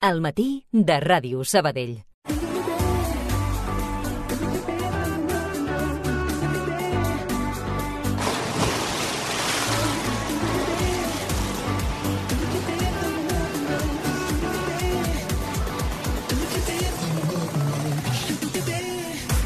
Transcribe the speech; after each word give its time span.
al 0.00 0.20
matí 0.20 0.64
de 0.72 0.96
Ràdio 1.00 1.44
Sabadell. 1.44 1.98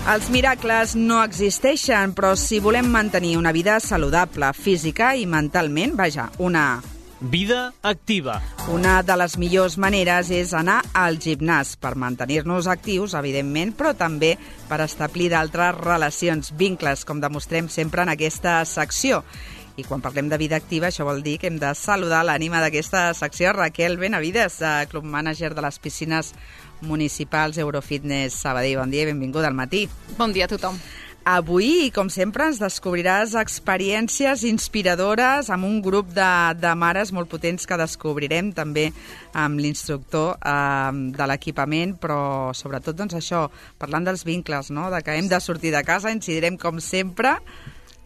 Els 0.05 0.27
miracles 0.29 0.93
no 1.01 1.23
existeixen, 1.25 2.13
però 2.13 2.35
si 2.37 2.59
volem 2.61 2.91
mantenir 2.93 3.39
una 3.41 3.55
vida 3.57 3.79
saludable 3.81 4.53
física 4.53 5.15
i 5.17 5.25
mentalment, 5.25 5.97
vaja, 5.97 6.29
una 6.39 6.67
Vida 7.31 7.73
activa. 7.81 8.43
Una 8.69 9.03
de 9.03 9.15
les 9.17 9.39
millors 9.41 9.79
maneres 9.81 10.29
és 10.29 10.51
anar 10.53 10.83
al 10.93 11.17
gimnàs 11.17 11.71
per 11.81 11.95
mantenir-nos 11.97 12.67
actius, 12.69 13.15
evidentment, 13.17 13.73
però 13.79 13.95
també 13.97 14.35
per 14.69 14.83
establir 14.85 15.31
d'altres 15.33 15.79
relacions, 15.79 16.53
vincles, 16.61 17.07
com 17.09 17.23
demostrem 17.25 17.71
sempre 17.73 18.05
en 18.05 18.13
aquesta 18.13 18.59
secció. 18.69 19.23
I 19.81 19.87
quan 19.89 20.05
parlem 20.05 20.29
de 20.29 20.37
vida 20.39 20.59
activa, 20.61 20.91
això 20.91 21.07
vol 21.09 21.25
dir 21.25 21.39
que 21.41 21.49
hem 21.49 21.57
de 21.63 21.73
saludar 21.75 22.27
l'ànima 22.29 22.61
d'aquesta 22.61 23.07
secció, 23.17 23.55
Raquel 23.57 23.97
Benavides, 23.97 24.61
club 24.93 25.09
mànager 25.09 25.55
de 25.57 25.65
les 25.65 25.81
piscines 25.81 26.35
municipals 26.85 27.57
Eurofitness 27.57 28.37
Sabadell. 28.45 28.83
Bon 28.83 28.93
dia 28.93 29.09
i 29.09 29.11
benvinguda 29.15 29.49
al 29.49 29.57
matí. 29.57 29.87
Bon 30.19 30.37
dia 30.37 30.45
a 30.45 30.53
tothom. 30.53 30.77
Avui, 31.25 31.89
com 31.89 32.11
sempre, 32.13 32.45
ens 32.51 32.59
descobriràs 32.61 33.33
experiències 33.41 34.43
inspiradores 34.45 35.49
amb 35.49 35.65
un 35.65 35.79
grup 35.81 36.11
de, 36.13 36.33
de 36.61 36.73
mares 36.77 37.15
molt 37.17 37.31
potents 37.33 37.65
que 37.65 37.79
descobrirem 37.81 38.51
també 38.53 38.91
amb 39.33 39.57
l'instructor 39.57 40.35
eh, 40.37 40.91
de 41.17 41.29
l'equipament, 41.31 41.95
però 41.97 42.53
sobretot 42.53 42.99
doncs, 42.99 43.17
això, 43.17 43.47
parlant 43.81 44.05
dels 44.05 44.27
vincles, 44.29 44.69
no? 44.69 44.91
de 44.93 45.01
que 45.01 45.17
hem 45.17 45.31
de 45.33 45.41
sortir 45.41 45.73
de 45.73 45.81
casa, 45.89 46.13
incidirem 46.13 46.61
com 46.61 46.77
sempre 46.77 47.39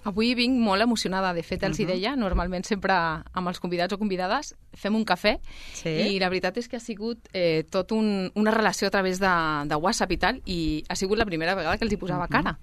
Avui 0.06 0.30
vinc 0.38 0.54
molt 0.62 0.80
emocionada. 0.80 1.34
De 1.34 1.42
fet, 1.42 1.62
els 1.64 1.76
uh 1.76 1.82
-huh. 1.82 1.82
hi 1.82 1.92
deia, 1.92 2.16
normalment 2.16 2.64
sempre 2.64 2.94
amb 2.94 3.48
els 3.48 3.58
convidats 3.60 3.92
o 3.92 3.98
convidades 3.98 4.54
fem 4.72 4.94
un 4.94 5.04
cafè 5.04 5.40
Sí. 5.74 5.88
i 5.88 6.18
la 6.18 6.28
veritat 6.28 6.56
és 6.56 6.68
que 6.68 6.76
ha 6.76 6.80
sigut 6.80 7.18
eh, 7.32 7.64
tot 7.68 7.90
un, 7.92 8.30
una 8.34 8.50
relació 8.50 8.86
a 8.86 8.90
través 8.90 9.18
de, 9.18 9.34
de 9.66 9.74
WhatsApp 9.74 10.12
i 10.12 10.16
tal 10.16 10.40
i 10.46 10.84
ha 10.88 10.94
sigut 10.94 11.18
la 11.18 11.26
primera 11.26 11.54
vegada 11.54 11.76
que 11.76 11.84
els 11.84 11.92
hi 11.92 11.96
posava 11.96 12.24
uh 12.24 12.30
-huh. 12.30 12.56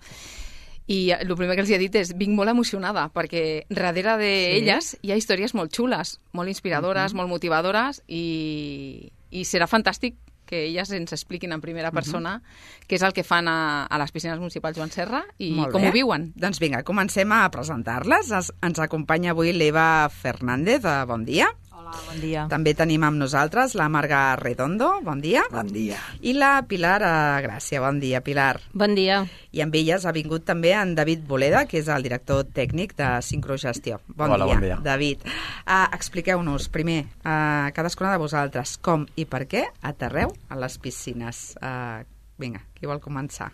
I 0.88 1.10
el 1.16 1.34
primer 1.34 1.56
que 1.56 1.64
els 1.64 1.72
he 1.74 1.80
dit 1.82 1.96
és 1.98 2.14
vinc 2.18 2.36
molt 2.38 2.52
emocionada 2.52 3.08
perquè 3.14 3.66
darrere 3.74 4.20
d'elles 4.22 4.92
sí. 4.94 5.00
hi 5.02 5.14
ha 5.14 5.18
històries 5.18 5.56
molt 5.58 5.74
xules, 5.74 6.20
molt 6.32 6.50
inspiradores, 6.50 7.12
uh 7.12 7.14
-huh. 7.14 7.22
molt 7.24 7.30
motivadores 7.30 8.04
i, 8.08 9.12
i 9.32 9.42
serà 9.46 9.68
fantàstic 9.68 10.16
que 10.46 10.68
elles 10.68 10.92
ens 10.92 11.12
expliquin 11.12 11.52
en 11.52 11.62
primera 11.62 11.92
persona 11.92 12.36
uh 12.36 12.42
-huh. 12.42 12.88
què 12.88 12.96
és 12.96 13.02
el 13.02 13.14
que 13.14 13.24
fan 13.24 13.48
a, 13.48 13.86
a 13.86 13.98
les 13.98 14.12
piscines 14.12 14.38
municipals 14.38 14.78
Joan 14.78 14.92
Serra 14.92 15.26
i 15.40 15.56
com 15.72 15.84
ho 15.84 15.92
viuen. 15.92 16.34
Doncs 16.36 16.60
vinga, 16.60 16.84
comencem 16.84 17.32
a 17.32 17.50
presentar-les. 17.50 18.32
Es, 18.32 18.54
ens 18.62 18.80
acompanya 18.80 19.32
avui 19.32 19.54
l'Eva 19.54 20.08
Fernández. 20.10 20.86
eh, 20.86 21.06
Bon 21.08 21.26
dia. 21.26 21.48
Hola, 21.86 22.00
bon 22.10 22.18
dia. 22.18 22.44
També 22.50 22.72
tenim 22.74 23.04
amb 23.06 23.20
nosaltres 23.22 23.76
la 23.78 23.86
Marga 23.94 24.34
Redondo. 24.40 24.88
Bon 25.06 25.20
dia. 25.22 25.44
Bon 25.54 25.68
dia. 25.70 26.00
I 26.26 26.32
la 26.34 26.64
Pilar 26.66 26.98
eh, 27.06 27.12
Gràcia. 27.46 27.78
Bon 27.84 28.00
dia, 28.02 28.24
Pilar. 28.26 28.56
Bon 28.74 28.96
dia. 28.98 29.20
I 29.54 29.62
amb 29.62 29.78
elles 29.78 30.08
ha 30.10 30.14
vingut 30.16 30.48
també 30.48 30.72
en 30.74 30.96
David 30.98 31.28
Boleda, 31.30 31.68
que 31.70 31.78
és 31.78 31.92
el 31.94 32.08
director 32.08 32.42
tècnic 32.58 32.96
de 32.98 33.12
Sincrogestió. 33.22 34.00
Bon 34.08 34.34
Hola, 34.34 34.48
dia, 34.50 34.56
bon 34.56 34.66
dia. 34.66 34.80
David. 34.82 35.28
Uh, 35.62 35.84
Expliqueu-nos, 35.94 36.72
primer, 36.74 37.04
uh, 37.22 37.70
cadascuna 37.78 38.16
de 38.16 38.24
vosaltres, 38.24 38.80
com 38.82 39.06
i 39.14 39.28
per 39.30 39.44
què 39.46 39.68
aterreu 39.86 40.34
a 40.50 40.58
les 40.66 40.80
piscines. 40.82 41.52
Uh, 41.62 42.02
vinga, 42.42 42.66
qui 42.74 42.90
vol 42.90 43.04
començar? 43.04 43.52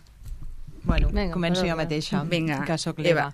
Bueno, 0.84 1.10
Vinga, 1.10 1.32
començo 1.34 1.66
jo 1.68 1.76
mateixa, 1.78 2.24
Vinga, 2.24 2.64
que 2.66 2.78
sóc 2.78 3.00
Eva. 3.00 3.06
l'Eva. 3.08 3.34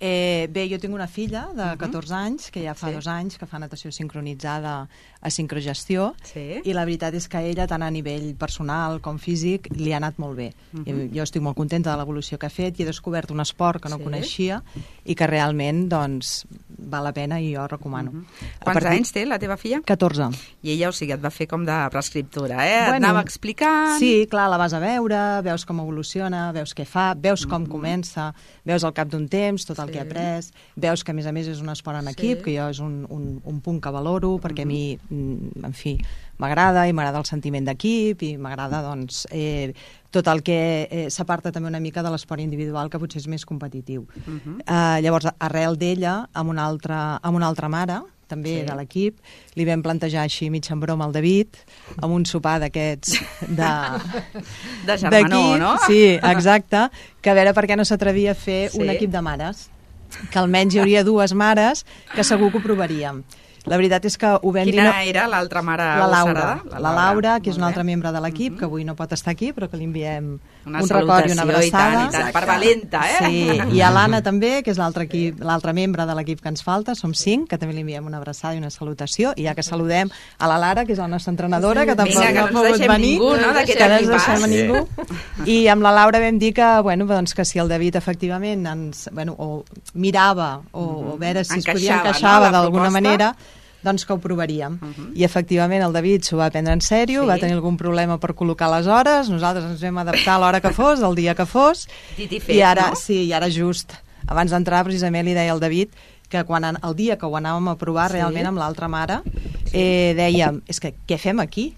Eh, 0.00 0.48
bé, 0.52 0.66
jo 0.68 0.78
tinc 0.78 0.92
una 0.94 1.06
filla 1.08 1.48
de 1.54 1.76
14 1.78 2.12
anys, 2.14 2.50
que 2.50 2.62
ja 2.64 2.74
fa 2.74 2.88
Sí. 2.88 2.94
dos 2.94 3.06
anys 3.06 3.38
que 3.38 3.46
fa 3.46 3.58
natació 3.58 3.90
sincronitzada 3.92 4.88
a 5.20 5.30
sincrogestió, 5.30 6.14
Sí. 6.22 6.60
i 6.64 6.72
la 6.74 6.84
veritat 6.84 7.14
és 7.14 7.28
que 7.28 7.36
a 7.38 7.42
ella, 7.42 7.66
tant 7.66 7.82
a 7.82 7.90
nivell 7.90 8.34
personal 8.36 9.00
com 9.00 9.18
físic, 9.18 9.68
li 9.74 9.92
ha 9.92 9.96
anat 9.96 10.18
molt 10.18 10.36
bé. 10.36 10.52
I 10.84 11.10
Jo 11.14 11.22
estic 11.22 11.40
molt 11.42 11.56
contenta 11.56 11.90
de 11.90 11.96
l'evolució 11.96 12.38
que 12.38 12.46
ha 12.46 12.50
fet 12.50 12.78
i 12.78 12.82
he 12.82 12.86
descobert 12.86 13.30
un 13.30 13.40
esport 13.40 13.80
que 13.82 13.88
no 13.88 13.96
Sí. 13.98 14.02
coneixia 14.04 14.62
i 15.04 15.14
que 15.14 15.26
realment, 15.26 15.88
doncs, 15.88 16.46
val 16.68 17.04
la 17.04 17.12
pena 17.12 17.40
i 17.40 17.54
jo 17.54 17.66
recomano. 17.66 18.10
A 18.60 18.64
Quants 18.64 18.80
partir- 18.82 18.98
anys 18.98 19.12
té 19.12 19.24
la 19.26 19.38
teva 19.38 19.56
filla? 19.56 19.80
14. 19.84 20.28
I 20.62 20.70
ella, 20.72 20.88
o 20.90 20.92
sigui, 20.92 21.12
et 21.12 21.24
va 21.24 21.30
fer 21.30 21.46
com 21.48 21.64
de 21.64 21.88
prescriptura, 21.90 22.66
eh? 22.68 22.82
Et 22.84 22.88
Bueno, 22.90 23.06
anava 23.06 23.20
explicant... 23.22 23.98
Sí, 23.98 24.26
clar, 24.30 24.50
la 24.50 24.56
vas 24.58 24.72
a 24.74 24.78
veure, 24.80 25.40
veus 25.42 25.64
com 25.64 25.80
evoluciona, 25.80 26.52
veus 26.52 26.74
què 26.74 26.83
fa, 26.84 27.14
veus 27.14 27.46
com 27.46 27.66
comença, 27.66 28.32
veus 28.64 28.84
al 28.84 28.92
cap 28.92 29.08
d'un 29.08 29.28
temps 29.28 29.64
tot 29.66 29.78
el 29.78 29.86
Sí. 29.88 29.92
que 29.92 29.98
ha 29.98 30.02
après, 30.02 30.50
veus 30.76 31.04
que 31.04 31.10
a 31.10 31.14
més 31.14 31.26
a 31.26 31.32
més 31.32 31.46
és 31.48 31.60
un 31.60 31.68
esport 31.68 31.98
en 31.98 32.08
equip, 32.08 32.38
Sí. 32.38 32.44
que 32.44 32.56
jo 32.58 32.68
és 32.68 32.78
un, 32.80 33.06
un, 33.08 33.40
un 33.44 33.60
punt 33.60 33.80
que 33.80 33.90
valoro, 33.90 34.38
perquè 34.38 34.62
a 34.62 34.66
mi, 34.66 34.98
mm, 35.10 35.64
en 35.64 35.72
fi, 35.72 35.98
m'agrada 36.38 36.88
i 36.88 36.92
m'agrada 36.92 37.18
el 37.18 37.24
sentiment 37.24 37.64
d'equip 37.64 38.22
i 38.22 38.36
m'agrada, 38.36 38.82
doncs, 38.82 39.26
eh, 39.30 39.72
tot 40.10 40.26
el 40.28 40.42
que 40.42 40.88
eh, 40.90 41.10
s'aparta 41.10 41.50
també 41.52 41.68
una 41.68 41.80
mica 41.80 42.02
de 42.02 42.10
l'esport 42.10 42.40
individual, 42.40 42.88
que 42.90 42.98
potser 42.98 43.20
és 43.20 43.26
més 43.28 43.44
competitiu. 43.44 44.06
eh, 44.66 45.00
llavors, 45.02 45.26
arrel 45.38 45.76
d'ella, 45.76 46.28
amb, 46.32 46.50
una 46.50 46.64
altra, 46.66 47.18
amb 47.22 47.36
una 47.36 47.46
altra 47.46 47.68
mare, 47.68 48.00
també 48.28 48.60
Sí. 48.60 48.66
de 48.66 48.74
l'equip, 48.76 49.18
li 49.54 49.64
vam 49.64 49.82
plantejar 49.82 50.22
així 50.24 50.50
mig 50.50 50.66
en 50.70 50.80
broma 50.80 51.04
al 51.04 51.12
David, 51.12 51.48
amb 52.00 52.12
un 52.14 52.24
sopar 52.26 52.58
d'aquests 52.60 53.18
de, 53.48 53.70
De 54.86 54.96
germanor, 55.02 55.58
no? 55.58 55.76
Sí, 55.86 56.14
exacte, 56.16 56.88
que 57.20 57.30
a 57.30 57.34
veure 57.34 57.54
per 57.54 57.66
què 57.66 57.76
no 57.76 57.84
s'atrevia 57.84 58.32
a 58.32 58.34
fer 58.34 58.70
Sí. 58.70 58.80
un 58.82 58.90
equip 58.90 59.10
de 59.10 59.22
mares, 59.22 59.68
que 60.30 60.38
almenys 60.38 60.74
hi 60.74 60.78
hauria 60.80 61.04
dues 61.04 61.32
mares 61.34 61.84
que 62.14 62.22
segur 62.24 62.50
que 62.52 62.58
ho 62.58 62.62
provaríem. 62.62 63.22
La 63.66 63.78
veritat 63.80 64.04
és 64.04 64.18
que 64.20 64.28
ho 64.28 64.50
vam 64.52 64.66
dir... 64.68 64.74
Quina 64.76 65.02
era 65.08 65.26
l'altra 65.26 65.62
mare 65.64 65.82
la 65.84 66.06
Laura, 66.06 66.42
agosarada? 66.52 66.80
la 66.84 66.90
Laura, 66.92 67.38
que 67.40 67.48
és 67.50 67.56
Molt 67.56 67.62
un 67.62 67.64
bé. 67.64 67.68
altre 67.72 67.84
membre 67.88 68.12
de 68.12 68.20
l'equip, 68.20 68.58
que 68.58 68.66
avui 68.66 68.84
no 68.84 68.94
pot 68.94 69.12
estar 69.16 69.32
aquí, 69.32 69.52
però 69.56 69.70
que 69.70 69.78
li 69.80 69.84
enviem 69.88 70.34
Una 70.66 70.80
un 70.82 70.88
record 70.88 71.28
i 71.28 71.32
una 71.32 71.42
salutació 71.42 71.68
i 71.68 71.70
tant, 71.70 71.94
abraçada. 71.94 72.04
i 72.08 72.12
tant, 72.22 72.32
per 72.32 72.44
valenta, 72.48 73.00
eh? 73.10 73.18
Sí, 73.26 73.76
i 73.76 73.80
a 73.84 73.90
l'Anna 73.92 74.22
també, 74.24 74.62
que 74.64 74.70
és 74.72 74.78
l'altre 74.80 75.04
equip, 75.04 75.42
l'altre 75.44 75.74
membre 75.76 76.06
de 76.06 76.14
l'equip 76.16 76.40
que 76.40 76.48
ens 76.48 76.62
falta, 76.64 76.94
som 76.94 77.12
cinc, 77.14 77.48
que 77.50 77.58
també 77.58 77.74
li 77.74 77.82
enviem 77.84 78.06
una 78.06 78.16
abraçada 78.16 78.54
i 78.54 78.58
una 78.62 78.70
salutació, 78.70 79.34
i 79.36 79.44
ja 79.44 79.54
que 79.54 79.62
saludem 79.62 80.08
a 80.38 80.48
la 80.48 80.56
Lara, 80.58 80.84
que 80.86 80.92
és 80.92 80.98
la 80.98 81.08
nostra 81.08 81.30
entrenadora, 81.32 81.84
que 81.84 81.94
tampoc 81.94 82.16
Vinga, 82.16 82.32
que 82.32 82.40
no 82.40 82.46
ha 82.46 82.62
pogut 82.64 82.86
venir, 82.88 83.10
ningú, 83.18 83.30
no, 83.36 83.52
que 83.64 83.76
no 83.78 83.98
ens 83.98 84.08
deixem 84.08 84.34
a 84.34 84.48
Sí. 84.48 84.54
ningú. 84.54 84.86
I 85.46 85.58
amb 85.68 85.82
la 85.82 85.92
Laura 85.92 86.18
vam 86.20 86.38
dir 86.38 86.54
que, 86.54 86.70
bueno, 86.82 87.04
doncs 87.06 87.34
que 87.34 87.44
si 87.44 87.58
el 87.58 87.68
David 87.68 87.96
efectivament 87.96 88.66
ens, 88.66 89.08
bueno, 89.12 89.34
o 89.38 89.64
mirava 89.94 90.62
o, 90.72 91.14
o 91.14 91.18
veure 91.18 91.44
si 91.44 91.58
es 91.58 91.64
podia 91.66 91.98
Encaixava, 91.98 92.08
encaixava 92.08 92.46
no, 92.50 92.52
d'alguna 92.58 92.90
manera, 92.90 93.34
doncs 93.84 94.04
que 94.06 94.12
ho 94.12 94.18
provaríem. 94.18 94.78
I 95.14 95.24
efectivament 95.24 95.82
el 95.84 95.92
David 95.92 96.24
s'ho 96.24 96.38
va 96.40 96.50
prendre 96.50 96.72
en 96.72 96.80
sèrio, 96.80 97.22
Sí. 97.22 97.28
va 97.28 97.36
tenir 97.38 97.54
algun 97.54 97.76
problema 97.76 98.18
per 98.18 98.34
col·locar 98.34 98.70
les 98.72 98.86
hores, 98.88 99.28
nosaltres 99.30 99.64
ens 99.70 99.80
vam 99.84 99.98
adaptar 99.98 100.34
a 100.34 100.38
l'hora 100.40 100.60
que 100.60 100.72
fos, 100.72 101.00
el 101.02 101.14
dia 101.14 101.34
que 101.34 101.46
fos, 101.46 101.86
Dit 102.16 102.32
i 102.32 102.40
fet, 102.40 102.56
i 102.56 102.62
ara, 102.62 102.90
no? 102.90 102.96
sí, 102.96 103.24
i 103.28 103.32
ara 103.32 103.48
just, 103.50 103.92
abans 104.26 104.50
d'entrar 104.50 104.82
precisament 104.84 105.24
li 105.26 105.34
deia 105.34 105.52
al 105.52 105.60
David 105.60 105.90
que 106.28 106.42
quan 106.44 106.64
an- 106.64 106.78
el 106.82 106.94
dia 106.96 107.16
que 107.18 107.26
ho 107.26 107.36
anàvem 107.36 107.68
a 107.70 107.76
provar 107.76 108.08
Sí. 108.10 108.16
realment 108.16 108.46
amb 108.46 108.58
l'altra 108.58 108.88
mare, 108.88 109.20
eh, 109.72 110.14
dèiem, 110.16 110.62
és 110.66 110.80
que 110.80 110.94
què 111.06 111.18
fem 111.18 111.38
aquí? 111.40 111.76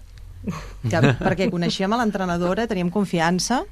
Que, 0.89 0.97
perquè 1.19 1.49
coneixíem 1.51 1.91
a 1.93 1.97
l'entrenadora, 1.97 2.67
teníem 2.67 2.89
confiança, 2.89 3.63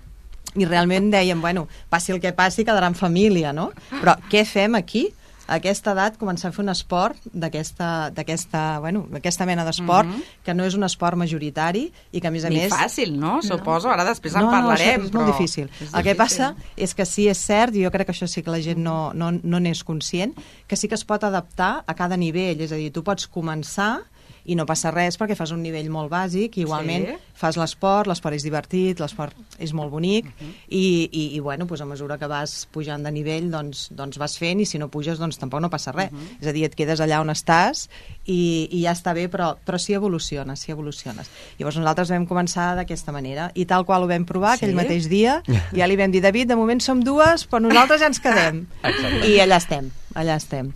i 0.56 0.66
realment 0.66 1.09
dèiem, 1.12 1.40
bueno, 1.41 1.68
passi 1.90 2.12
el 2.12 2.19
que 2.19 2.31
passi, 2.34 2.63
quedarà 2.66 2.88
en 2.88 2.95
família, 2.95 3.51
no? 3.53 3.72
Però 4.01 4.18
què 4.29 4.45
fem 4.45 4.75
aquí? 4.75 5.09
A 5.45 5.59
aquesta 5.59 5.94
edat 5.94 6.17
començar 6.17 6.50
a 6.50 6.56
fer 6.56 6.63
un 6.63 6.72
esport 6.73 7.22
d'aquesta 7.33 8.63
bueno, 8.81 9.06
mena 9.45 9.66
d'esport 9.67 10.09
que 10.45 10.56
no 10.57 10.66
és 10.66 10.78
un 10.78 10.88
esport 10.88 11.17
majoritari 11.17 11.85
i 12.11 12.22
que 12.22 12.28
a 12.28 12.33
més 12.33 12.45
a 12.45 12.50
Ni 12.50 12.63
més 12.63 12.73
fàcil, 12.73 13.13
no? 13.19 13.38
Suposo, 13.45 13.92
ara 13.94 14.07
després 14.07 14.33
en 14.36 14.47
no, 14.47 14.53
parlarem. 14.53 15.03
No, 15.03 15.06
és 15.06 15.13
però 15.13 15.21
molt 15.21 15.33
difícil. 15.36 15.69
és 15.81 15.94
El 15.94 16.07
que 16.07 16.15
passa 16.18 16.53
és 16.75 16.95
que 16.97 17.06
sí, 17.06 17.27
és 17.30 17.38
cert, 17.38 17.75
i 17.75 17.86
jo 17.86 17.94
crec 17.94 18.09
que 18.09 18.15
això 18.15 18.27
sí 18.30 18.42
que 18.42 18.53
la 18.53 18.62
gent 18.63 18.81
no 18.81 19.13
no, 19.13 19.31
no 19.31 19.62
n'és 19.62 19.83
conscient, 19.86 20.33
que 20.68 20.77
sí 20.80 20.89
que 20.89 20.97
es 20.97 21.06
pot 21.06 21.24
adaptar 21.24 21.83
a 21.86 21.94
cada 21.94 22.18
nivell, 22.18 22.62
és 22.65 22.74
a 22.74 22.80
dir, 22.81 22.92
tu 22.95 23.03
pots 23.06 23.30
començar 23.30 24.06
i 24.45 24.56
no 24.56 24.65
passa 24.65 24.92
res 24.92 25.18
perquè 25.19 25.36
fas 25.36 25.51
un 25.51 25.62
nivell 25.63 25.89
molt 25.89 26.12
bàsic, 26.12 26.57
igualment 26.62 27.06
Sí. 27.07 27.15
fas 27.33 27.57
l'esport, 27.57 28.07
l'esport 28.07 28.36
és 28.36 28.44
divertit, 28.44 29.00
l'esport 29.00 29.33
és 29.59 29.74
molt 29.74 29.92
bonic, 29.92 30.25
Mhm. 30.25 30.51
i, 30.69 31.09
i, 31.12 31.36
i 31.36 31.39
bueno, 31.39 31.65
doncs 31.65 31.81
a 31.81 31.86
mesura 31.86 32.18
que 32.18 32.27
vas 32.27 32.68
pujant 32.71 33.03
de 33.03 33.12
nivell 33.12 33.50
doncs, 33.51 33.89
doncs 33.92 34.18
vas 34.18 34.38
fent, 34.38 34.62
i 34.62 34.65
si 34.65 34.77
no 34.77 34.88
puges 34.89 35.18
doncs 35.19 35.38
tampoc 35.38 35.62
no 35.62 35.69
passa 35.69 35.92
res. 35.92 36.12
Mhm. 36.12 36.38
És 36.42 36.47
a 36.47 36.51
dir, 36.53 36.63
et 36.65 36.75
quedes 36.75 37.00
allà 37.01 37.19
on 37.21 37.30
estàs 37.30 37.89
i, 38.25 38.68
i 38.71 38.81
ja 38.83 38.92
està 38.94 39.13
bé, 39.13 39.27
però, 39.30 39.56
però 39.65 39.77
sí 39.80 39.94
evoluciones, 39.94 40.59
sí 40.59 40.71
evoluciones. 40.71 41.30
Llavors 41.59 41.77
nosaltres 41.77 42.09
vam 42.09 42.25
començar 42.27 42.75
d'aquesta 42.75 43.12
manera, 43.12 43.51
i 43.56 43.65
tal 43.65 43.86
qual 43.86 44.03
ho 44.03 44.07
vam 44.07 44.25
provar 44.25 44.57
Sí? 44.57 44.65
aquell 44.65 44.75
mateix 44.75 45.09
dia, 45.09 45.42
ja 45.74 45.88
li 45.88 45.95
vam 45.95 46.12
dir, 46.12 46.21
David, 46.21 46.47
de 46.50 46.56
moment 46.56 46.80
som 46.81 47.01
dues, 47.03 47.47
però 47.50 47.59
nosaltres 47.62 48.00
ja 48.01 48.07
ens 48.07 48.19
quedem. 48.19 48.68
I 49.25 49.39
allà 49.39 49.57
estem, 49.57 49.92
allà 50.13 50.36
estem. 50.38 50.74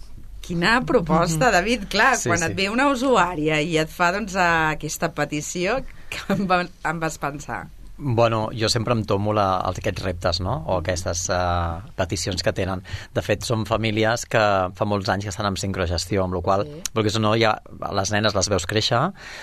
Quina 0.50 0.80
proposta, 0.86 1.52
David. 1.54 1.88
Clar, 1.94 2.16
Sí, 2.18 2.30
quan 2.32 2.42
sí. 2.42 2.50
et 2.50 2.56
ve 2.58 2.70
una 2.74 2.88
usuària 2.90 3.60
i 3.62 3.78
et 3.78 3.90
fa 3.94 4.12
doncs, 4.16 4.34
aquesta 4.36 5.12
petició, 5.14 5.80
Què 6.10 6.24
em, 6.34 6.48
va, 6.50 6.64
em 6.90 7.00
vas 7.02 7.20
pensar? 7.22 7.68
Bueno, 8.02 8.50
jo 8.56 8.70
sempre 8.72 8.94
em 8.96 9.02
tomo 9.04 9.34
la, 9.36 9.60
aquests 9.68 10.04
reptes, 10.06 10.40
no? 10.40 10.54
O 10.72 10.78
aquestes 10.80 11.26
uh, 11.36 11.82
peticions 12.00 12.40
que 12.46 12.54
tenen. 12.56 12.80
De 13.16 13.24
fet, 13.26 13.44
són 13.44 13.66
famílies 13.68 14.24
que 14.32 14.44
fa 14.76 14.88
molts 14.88 15.10
anys 15.12 15.28
que 15.28 15.34
estan 15.34 15.50
en 15.50 15.58
sincrogestió, 15.60 16.24
amb 16.24 16.38
la 16.38 16.42
qual 16.46 16.64
sí. 16.64 16.80
perquè 16.96 17.20
no, 17.20 17.34
ja, 17.36 17.58
les 18.00 18.14
nenes 18.16 18.38
les 18.38 18.50
veus 18.54 18.68
créixer, 18.72 19.02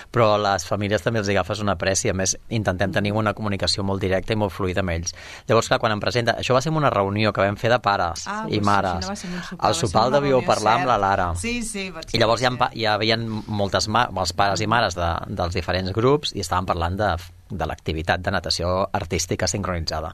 però 0.09 0.31
les 0.41 0.65
famílies 0.65 1.05
també 1.05 1.21
els 1.21 1.29
agafes 1.29 1.61
una 1.61 1.77
pressió. 1.77 2.15
A 2.15 2.17
més, 2.17 2.33
intentem 2.49 2.95
tenir 2.95 3.13
una 3.13 3.35
comunicació 3.37 3.85
molt 3.85 4.01
directa 4.01 4.33
i 4.33 4.41
molt 4.41 4.55
fluida 4.57 4.81
amb 4.81 4.95
ells. 4.97 5.13
Llavors, 5.45 5.69
clar, 5.69 5.81
quan 5.83 5.93
em 5.93 6.01
presenta... 6.01 6.39
Això 6.41 6.57
va 6.57 6.65
ser 6.65 6.73
una 6.73 6.89
reunió 6.93 7.31
que 7.33 7.45
vam 7.45 7.61
fer 7.61 7.69
de 7.75 7.79
pares 7.83 8.25
Ah, 8.25 8.43
i 8.49 8.59
mares. 8.59 9.05
sí, 9.05 9.05
no 9.05 9.13
va 9.13 9.15
ser 9.21 9.29
sopar, 9.51 9.69
Al 9.69 9.77
sopar 9.77 10.07
el 10.07 10.17
devíeu 10.17 10.41
parlar 10.47 10.79
amb 10.79 10.89
la 10.89 10.97
cert. 10.97 11.05
Lara. 11.05 11.31
Sí, 11.37 11.55
sí, 11.61 11.91
I 11.93 12.21
llavors 12.21 12.41
ha, 12.41 12.71
hi 12.73 12.89
havia 12.89 13.17
moltes 13.21 13.87
ma 13.87 14.07
els 14.09 14.33
pares 14.33 14.65
i 14.65 14.67
mares 14.67 14.97
de, 14.97 15.13
dels 15.29 15.53
diferents 15.53 15.93
grups 15.93 16.33
i 16.33 16.41
estàvem 16.41 16.65
parlant 16.73 16.97
de, 16.97 17.11
de 17.49 17.67
l'activitat 17.69 18.23
de 18.23 18.33
natació 18.33 18.71
artística 18.93 19.47
sincronitzada. 19.47 20.13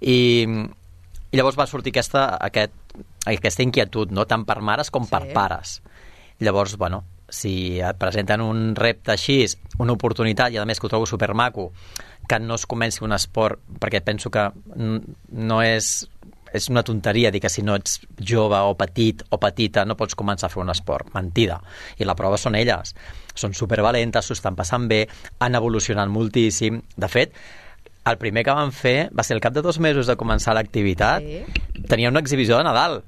I, 0.00 0.46
i 0.46 1.40
llavors 1.40 1.58
va 1.58 1.68
sortir 1.70 1.94
aquesta, 1.94 2.26
aquest, 2.40 2.76
aquesta 3.26 3.64
inquietud, 3.64 4.12
no? 4.12 4.26
tant 4.28 4.46
per 4.48 4.60
mares 4.60 4.90
com 4.90 5.06
sí. 5.06 5.12
per 5.14 5.24
pares. 5.34 5.80
Llavors, 6.42 6.76
bueno, 6.76 7.04
si 7.32 7.80
et 7.80 7.98
presenten 7.98 8.42
un 8.44 8.72
repte 8.76 9.14
així, 9.14 9.40
una 9.80 9.94
oportunitat, 9.96 10.52
i 10.52 10.60
a 10.60 10.66
més 10.68 10.80
que 10.80 10.88
ho 10.88 10.92
trobo 10.92 11.08
supermaco, 11.08 11.70
que 12.28 12.38
no 12.38 12.58
es 12.60 12.66
comenci 12.68 13.02
un 13.04 13.14
esport, 13.16 13.62
perquè 13.80 14.02
penso 14.04 14.30
que 14.30 14.48
no 14.76 15.62
és 15.64 15.94
és 16.52 16.68
una 16.70 16.84
tonteria 16.86 17.30
dir 17.32 17.40
que 17.42 17.50
si 17.52 17.64
no 17.64 17.76
ets 17.78 18.00
jove 18.18 18.58
o 18.58 18.76
petit 18.78 19.24
o 19.30 19.38
petita 19.40 19.84
no 19.88 19.96
pots 19.98 20.16
començar 20.18 20.48
a 20.48 20.52
fer 20.52 20.62
un 20.62 20.72
esport. 20.72 21.12
Mentida. 21.14 21.60
I 21.98 22.08
la 22.08 22.16
prova 22.18 22.38
són 22.40 22.56
elles. 22.58 22.94
Són 23.34 23.56
supervalentes, 23.56 24.26
s'ho 24.26 24.36
estan 24.36 24.56
passant 24.58 24.88
bé, 24.88 25.06
han 25.40 25.56
evolucionat 25.58 26.10
moltíssim. 26.12 26.82
De 26.96 27.08
fet, 27.08 27.32
el 28.04 28.18
primer 28.18 28.44
que 28.44 28.56
van 28.56 28.72
fer 28.74 28.96
va 29.14 29.24
ser 29.26 29.36
al 29.36 29.44
cap 29.44 29.54
de 29.54 29.62
dos 29.62 29.78
mesos 29.78 30.10
de 30.10 30.18
començar 30.18 30.56
l'activitat. 30.58 31.22
Sí. 31.22 31.86
Tenia 31.88 32.10
una 32.10 32.22
exhibició 32.24 32.58
de 32.58 32.68
Nadal. 32.68 33.00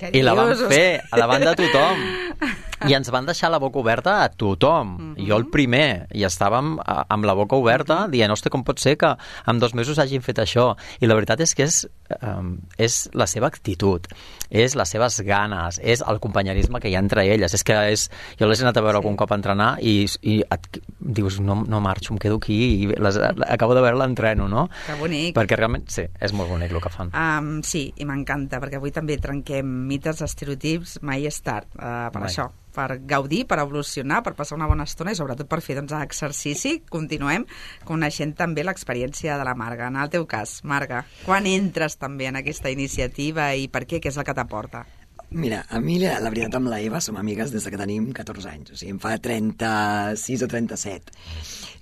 Què 0.00 0.14
I 0.16 0.24
la 0.24 0.34
van 0.34 0.56
fer 0.70 1.02
a 1.10 1.20
davant 1.20 1.44
de 1.44 1.54
tothom. 1.60 2.04
I 2.88 2.94
ens 2.96 3.10
van 3.12 3.26
deixar 3.28 3.50
la 3.52 3.58
boca 3.60 3.80
oberta 3.80 4.22
a 4.24 4.28
tothom. 4.30 4.96
Mhm. 4.96 5.26
Jo 5.28 5.36
el 5.36 5.46
primer. 5.52 6.06
I 6.16 6.24
estàvem 6.24 6.76
amb 6.84 7.24
la 7.24 7.34
boca 7.34 7.56
oberta 7.56 8.06
dient, 8.08 8.30
ostres, 8.32 8.50
com 8.50 8.64
pot 8.64 8.78
ser 8.78 8.96
que 8.96 9.16
en 9.46 9.58
dos 9.58 9.74
mesos 9.74 9.98
hagin 9.98 10.22
fet 10.22 10.38
això? 10.38 10.76
I 11.00 11.06
la 11.06 11.14
veritat 11.14 11.40
és 11.40 11.54
que 11.54 11.64
és, 11.64 11.88
um, 12.22 12.58
és 12.78 13.08
la 13.12 13.26
seva 13.26 13.46
actitud, 13.46 14.06
és 14.50 14.74
les 14.74 14.88
seves 14.88 15.20
ganes, 15.20 15.80
és 15.82 16.02
el 16.06 16.20
companyerisme 16.20 16.80
que 16.80 16.88
hi 16.88 16.96
ha 16.96 17.02
entre 17.04 17.26
elles. 17.26 17.54
És 17.54 17.64
que 17.64 17.76
és... 17.92 18.08
Jo 18.40 18.46
les 18.46 18.60
he 18.60 18.64
anat 18.64 18.76
a 18.76 18.84
veure 18.84 18.98
sí. 18.98 19.02
algun 19.02 19.16
cop 19.16 19.32
a 19.32 19.38
entrenar 19.38 19.70
i, 19.80 20.06
i 20.22 20.40
et, 20.42 20.80
dius, 21.00 21.40
no, 21.40 21.62
no 21.66 21.80
marxo, 21.80 22.14
em 22.14 22.18
quedo 22.18 22.36
aquí 22.40 22.58
i 22.84 22.88
les, 22.96 23.18
acabo 23.46 23.74
de 23.74 23.84
veure 23.84 23.98
l'entreno, 24.00 24.48
no? 24.48 24.68
Que 24.86 24.96
bonic. 25.00 25.34
Perquè 25.36 25.58
realment, 25.58 25.86
sí, 25.92 26.06
és 26.20 26.34
molt 26.36 26.50
bonic 26.50 26.72
el 26.72 26.82
que 26.82 26.92
fan. 26.92 27.12
Um, 27.12 27.60
sí, 27.66 27.88
i 27.96 28.08
m'encanta, 28.08 28.60
perquè 28.62 28.80
avui 28.80 28.94
també 28.94 29.18
trenquem 29.20 29.68
mites, 29.90 30.22
estereotips, 30.24 30.98
mai 31.06 31.28
és 31.28 31.40
tard 31.44 31.68
uh, 31.76 32.08
per 32.12 32.22
Mai. 32.22 32.30
això, 32.30 32.50
per 32.74 33.00
gaudir, 33.08 33.44
per 33.50 33.60
evolucionar, 33.62 34.22
per 34.26 34.34
passar 34.38 34.58
una 34.58 34.68
bona 34.70 34.86
estona 34.88 35.14
i 35.14 35.18
sobretot 35.18 35.48
per 35.50 35.60
fer 35.64 35.78
doncs, 35.80 35.96
exercici. 35.98 36.78
Continuem 36.90 37.46
coneixent 37.88 38.36
també 38.38 38.64
l'experiència 38.66 39.38
de 39.40 39.46
la 39.46 39.56
Marga. 39.58 39.90
En 39.90 39.98
el 40.00 40.12
teu 40.12 40.26
cas, 40.30 40.60
Marga, 40.64 41.04
quan 41.26 41.48
entres 41.50 41.98
també 42.00 42.30
en 42.30 42.40
aquesta 42.40 42.72
iniciativa 42.72 43.52
i 43.54 43.68
per 43.68 43.86
què? 43.86 44.00
Què 44.00 44.12
és 44.12 44.18
el 44.20 44.26
que 44.26 44.36
t'aporta? 44.36 44.86
Mira, 45.30 45.60
a 45.70 45.78
mi 45.78 46.00
la, 46.02 46.16
la 46.18 46.30
veritat 46.32 46.56
amb 46.58 46.72
la 46.72 46.80
Eva 46.82 46.98
som 47.04 47.18
amigues 47.20 47.52
des 47.54 47.62
de 47.62 47.70
que 47.70 47.78
tenim 47.78 48.08
14 48.16 48.48
anys, 48.50 48.72
o 48.74 48.78
sigui, 48.78 48.96
em 48.96 48.98
fa 48.98 49.12
36 49.22 50.42
o 50.42 50.48
37. 50.50 51.12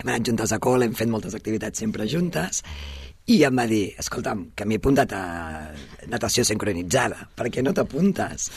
Hem 0.03 0.11
anat 0.11 0.27
juntes 0.29 0.53
a 0.53 0.59
col, 0.61 0.85
hem 0.85 0.93
fet 0.99 1.09
moltes 1.09 1.37
activitats 1.39 1.81
sempre 1.81 2.05
juntes, 2.13 2.61
i 3.29 3.39
em 3.49 3.57
va 3.61 3.65
dir, 3.69 3.95
escolta'm, 4.01 4.51
que 4.57 4.65
m'he 4.69 4.77
apuntat 4.81 5.15
a 5.17 5.23
natació 6.13 6.45
sincronitzada, 6.49 7.27
per 7.37 7.49
què 7.53 7.65
no 7.65 7.73
t'apuntes? 7.77 8.51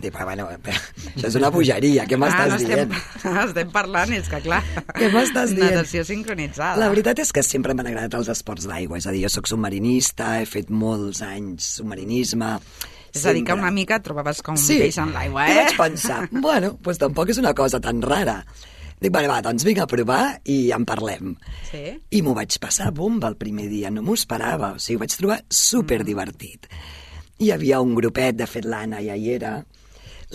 Dic, 0.00 0.12
"Però, 0.12 0.24
bueno, 0.26 0.48
això 1.14 1.28
és 1.30 1.36
una 1.38 1.50
bogeria, 1.54 2.04
què 2.10 2.16
m'estàs 2.18 2.50
no 2.50 2.56
estem, 2.56 2.88
dient? 2.90 3.38
estem 3.46 3.70
parlant, 3.72 4.12
és 4.12 4.28
que 4.28 4.40
clar... 4.44 4.58
Què 4.98 5.08
m'estàs 5.12 5.54
dient? 5.54 5.70
Natació 5.76 6.02
sincronitzada. 6.04 6.76
La 6.82 6.88
veritat 6.92 7.22
és 7.22 7.30
que 7.32 7.42
sempre 7.46 7.74
m'han 7.74 7.86
agradat 7.92 8.14
els 8.18 8.28
esports 8.34 8.66
d'aigua, 8.68 8.98
és 8.98 9.06
a 9.06 9.14
dir, 9.14 9.22
jo 9.24 9.30
sóc 9.32 9.46
submarinista, 9.48 10.40
he 10.42 10.46
fet 10.50 10.70
molts 10.70 11.22
anys 11.22 11.76
submarinisme... 11.78 12.58
És 13.14 13.22
a 13.22 13.30
dir, 13.32 13.44
que 13.46 13.52
sempre. 13.54 13.62
una 13.62 13.70
mica 13.70 14.00
et 14.00 14.02
trobaves 14.02 14.40
com 14.42 14.56
un 14.56 14.58
Sí. 14.58 14.76
peix 14.82 14.96
en 14.98 15.12
l'aigua, 15.14 15.44
eh? 15.48 15.54
vaig 15.62 15.76
pensar, 15.78 16.24
bueno, 16.32 16.72
doncs 16.82 16.98
tampoc 16.98 17.30
és 17.30 17.38
una 17.38 17.52
cosa 17.54 17.78
tan 17.80 18.02
rara. 18.02 18.40
Dic, 18.98 19.12
vale, 19.14 19.28
va, 19.30 19.36
doncs 19.46 19.62
vinc 19.62 19.78
a 19.78 19.86
provar 19.86 20.40
i 20.50 20.72
en 20.74 20.82
parlem. 20.84 21.36
Sí. 21.70 21.84
I 22.10 22.22
m'ho 22.26 22.34
vaig 22.34 22.58
passar 22.58 22.90
bomba 22.90 23.28
el 23.30 23.36
primer 23.38 23.68
dia, 23.70 23.90
no 23.94 24.02
m'ho 24.02 24.14
esperava, 24.18 24.72
o 24.74 24.78
sigui, 24.82 24.96
ho 24.98 25.04
vaig 25.04 25.14
trobar 25.14 25.38
superdivertit. 25.48 26.66
Hi 27.38 27.52
havia 27.54 27.80
un 27.80 27.94
grupet, 27.94 28.34
de 28.38 28.46
fet 28.50 28.64
l'Anna 28.66 28.98
ja 29.04 29.14
hi 29.14 29.30
era, 29.36 29.60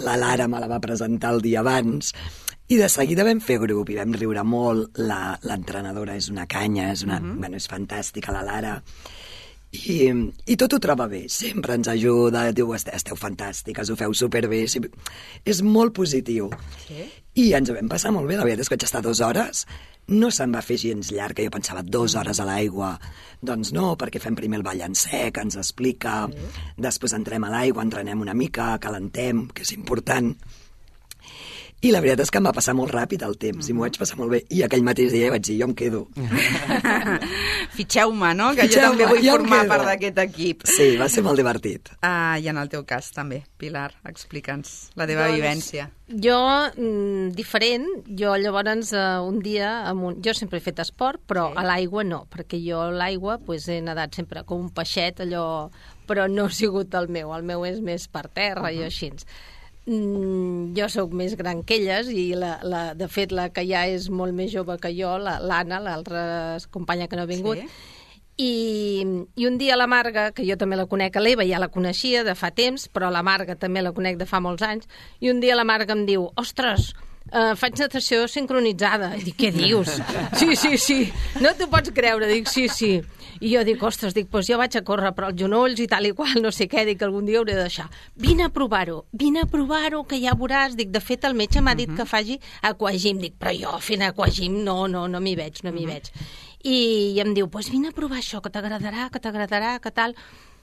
la 0.04 0.16
Lara 0.18 0.48
me 0.48 0.60
la 0.60 0.68
va 0.72 0.80
presentar 0.84 1.34
el 1.36 1.42
dia 1.42 1.60
abans, 1.62 2.14
i 2.70 2.78
de 2.78 2.88
seguida 2.90 3.24
vam 3.26 3.40
fer 3.42 3.58
grup 3.62 3.90
i 3.90 3.96
vam 3.98 4.14
riure 4.14 4.44
molt. 4.46 4.98
La- 4.98 5.40
L'entrenadora 5.44 6.16
és 6.16 6.30
una 6.30 6.46
canya, 6.48 6.92
és, 6.94 7.04
una, 7.04 7.20
bueno, 7.20 7.56
és 7.58 7.68
fantàstica, 7.70 8.32
la 8.32 8.44
Lara. 8.46 8.76
I, 9.72 10.10
I 10.50 10.56
tot 10.58 10.74
ho 10.74 10.80
troba 10.82 11.06
bé, 11.08 11.28
sempre 11.30 11.76
ens 11.78 11.88
ajuda, 11.92 12.48
diu, 12.52 12.74
"Este- 12.74 12.96
esteu 12.96 13.16
fantàstiques, 13.16 13.90
ho 13.90 13.96
feu 13.96 14.14
superbé, 14.14 14.68
sí, 14.68 14.80
és 15.46 15.62
molt 15.62 15.94
positiu. 15.94 16.50
Sí. 16.88 17.06
I 17.36 17.54
ens 17.54 17.70
ho 17.70 17.76
vam 17.76 17.88
passar 17.88 18.12
molt 18.12 18.28
bé, 18.28 18.36
la 18.36 18.44
veritat 18.44 18.62
és 18.62 18.70
que 18.70 18.76
vaig 18.76 18.84
estar 18.84 19.02
dues 19.04 19.22
hores, 19.22 19.68
no 20.08 20.32
se'n 20.32 20.52
va 20.52 20.64
fer 20.66 20.78
gens 20.78 21.12
llarg, 21.12 21.36
que 21.36 21.46
jo 21.46 21.52
pensava 21.52 21.84
dues 21.84 22.16
hores 22.16 22.40
a 22.40 22.46
l'aigua. 22.46 23.00
Doncs 23.42 23.72
no, 23.72 23.96
perquè 23.96 24.20
fem 24.20 24.36
primer 24.36 24.58
el 24.58 24.64
ball 24.64 24.82
en 24.82 24.96
sec, 24.96 25.38
ens 25.38 25.56
explica, 25.56 26.28
després 26.76 27.14
entrem 27.14 27.44
a 27.44 27.50
l'aigua, 27.50 27.84
entrenem 27.84 28.22
una 28.22 28.34
mica, 28.34 28.78
calentem, 28.80 29.48
que 29.54 29.62
és 29.62 29.72
important. 29.74 30.36
I 31.82 31.94
la 31.94 32.02
veritat 32.04 32.26
és 32.26 32.32
que 32.34 32.40
em 32.42 32.44
va 32.44 32.52
passar 32.52 32.74
molt 32.76 32.92
ràpid 32.92 33.22
el 33.24 33.38
temps, 33.40 33.70
i 33.70 33.74
m'ho 33.74 33.86
vaig 33.86 33.96
passar 34.02 34.18
molt 34.20 34.34
bé. 34.34 34.42
I 34.52 34.64
aquell 34.66 34.84
mateix 34.84 35.14
dia 35.14 35.30
vaig 35.32 35.46
dir, 35.48 35.60
jo 35.62 35.68
em 35.70 35.76
quedo. 35.80 36.02
Fitxeu-me, 37.78 38.34
no? 38.36 38.50
Que 38.56 38.66
jo 38.66 38.74
Fitxeu-me, 38.74 38.90
també 38.98 39.08
vull 39.14 39.24
jo 39.24 39.36
formar 39.38 39.62
part 39.70 39.86
d'aquest 39.88 40.18
equip. 40.26 40.66
Sí, 40.68 40.90
va 41.00 41.08
ser 41.12 41.24
molt 41.24 41.40
divertit. 41.40 41.92
Ah, 42.04 42.36
I 42.40 42.50
en 42.52 42.60
el 42.60 42.72
teu 42.72 42.84
cas 42.88 43.08
també, 43.16 43.44
Pilar, 43.62 43.94
explica'ns 44.10 44.74
la 45.00 45.08
teva 45.08 45.30
Doncs, 45.30 45.38
vivència. 45.40 45.86
Jo, 46.10 46.40
mm, 46.74 47.30
diferent, 47.38 47.88
jo 48.20 48.34
llavors 48.42 48.92
eh, 48.92 49.06
un 49.24 49.40
dia, 49.46 49.70
amb 49.88 50.10
un, 50.10 50.18
jo 50.26 50.34
sempre 50.36 50.60
he 50.60 50.66
fet 50.66 50.82
esport, 50.84 51.22
però 51.30 51.48
Sí. 51.50 51.54
sí. 51.54 51.60
a 51.62 51.64
l'aigua 51.70 52.04
no, 52.04 52.26
perquè 52.30 52.60
jo 52.60 52.82
a 52.82 52.92
l'aigua 52.92 53.38
pues, 53.40 53.70
he 53.70 53.80
nedat 53.82 54.16
sempre 54.16 54.44
com 54.44 54.60
un 54.66 54.74
peixet, 54.76 55.22
allò, 55.24 55.70
però 56.10 56.28
no 56.28 56.50
ha 56.50 56.52
sigut 56.52 56.94
el 57.00 57.08
meu, 57.08 57.32
el 57.36 57.44
meu 57.44 57.64
és 57.66 57.80
més 57.80 58.08
per 58.08 58.28
terra 58.28 58.68
uh 58.68 58.68
-huh. 58.68 58.82
i 58.82 58.84
així. 58.84 59.14
Mm, 59.90 60.76
jo 60.78 60.86
sóc 60.94 61.14
més 61.18 61.34
gran 61.40 61.64
que 61.66 61.80
elles 61.80 62.12
i 62.14 62.28
la, 62.38 62.60
la, 62.62 62.82
de 62.94 63.08
fet 63.10 63.32
la 63.34 63.48
que 63.50 63.64
ja 63.66 63.88
és 63.90 64.06
molt 64.14 64.36
més 64.38 64.52
jove 64.54 64.76
que 64.78 64.92
jo, 64.94 65.16
la- 65.18 65.40
l'Anna, 65.42 65.80
l'altra 65.82 66.58
companya 66.70 67.08
que 67.10 67.18
no 67.18 67.24
ha 67.26 67.32
vingut, 67.32 67.58
Sí. 67.58 67.66
i, 68.38 69.04
I 69.36 69.48
un 69.50 69.58
dia 69.58 69.76
la 69.76 69.88
Marga, 69.90 70.30
que 70.32 70.46
jo 70.48 70.56
també 70.62 70.78
la 70.78 70.86
conec 70.86 71.18
a 71.18 71.20
l'Eva, 71.26 71.44
ja 71.44 71.58
la 71.60 71.68
coneixia 71.74 72.22
de 72.24 72.36
fa 72.36 72.52
temps, 72.52 72.86
però 72.94 73.10
la 73.12 73.24
Marga 73.26 73.56
també 73.58 73.82
la 73.82 73.92
conec 73.92 74.18
de 74.22 74.28
fa 74.30 74.40
molts 74.40 74.62
anys, 74.64 74.86
i 75.20 75.32
un 75.34 75.42
dia 75.42 75.56
la 75.58 75.66
Marga 75.66 75.92
em 75.98 76.06
diu, 76.06 76.30
ostres, 76.38 76.94
uh, 77.32 77.54
faig 77.60 77.78
natació 77.80 78.26
sincronitzada. 78.30 79.14
I 79.18 79.24
dic, 79.28 79.38
què 79.40 79.54
dius? 79.56 79.96
Sí, 80.40 80.56
sí, 80.60 80.78
sí, 80.78 81.00
no 81.44 81.54
t'ho 81.58 81.70
pots 81.72 81.94
creure. 81.96 82.30
Dic, 82.30 82.50
sí, 82.52 82.68
sí. 82.72 82.98
I 83.40 83.54
jo 83.54 83.62
dic, 83.64 83.84
ostres, 83.88 84.12
dic, 84.16 84.28
doncs 84.32 84.50
jo 84.52 84.58
vaig 84.60 84.76
a 84.76 84.82
córrer 84.84 85.14
per 85.16 85.30
als 85.30 85.38
genolls 85.40 85.80
i 85.80 85.88
tal 85.88 86.10
i 86.10 86.12
qual, 86.16 86.34
no 86.44 86.52
sé 86.52 86.68
què, 86.68 86.84
dic, 86.90 87.04
algun 87.06 87.30
dia 87.30 87.40
hauré 87.40 87.56
de 87.56 87.64
deixar. 87.64 87.88
Vine 88.20 88.50
a 88.50 88.52
provar-ho, 88.52 89.06
vine 89.16 89.46
a 89.46 89.48
provar-ho, 89.48 90.04
que 90.10 90.20
ja 90.20 90.36
veuràs. 90.36 90.76
Dic, 90.80 90.92
de 90.92 91.00
fet, 91.00 91.24
el 91.30 91.38
metge 91.40 91.64
m'ha 91.64 91.78
dit 91.80 91.94
que 91.96 92.08
faci 92.10 92.40
aquagim. 92.68 93.22
Dic, 93.24 93.38
però 93.40 93.56
jo 93.56 93.78
fent 93.84 94.04
aquagim 94.10 94.60
no, 94.66 94.82
no, 94.92 95.08
no 95.08 95.24
m'hi 95.24 95.38
veig, 95.40 95.64
no 95.64 95.72
m'hi 95.76 95.88
veig. 95.88 96.12
I, 96.60 96.76
I 97.16 97.24
em 97.24 97.32
diu, 97.38 97.48
doncs 97.48 97.72
vine 97.72 97.94
a 97.94 97.96
provar 97.96 98.20
això, 98.20 98.44
que 98.44 98.52
t'agradarà, 98.52 99.08
que 99.14 99.24
t'agradarà, 99.24 99.78
que 99.80 99.94
tal. 99.96 100.18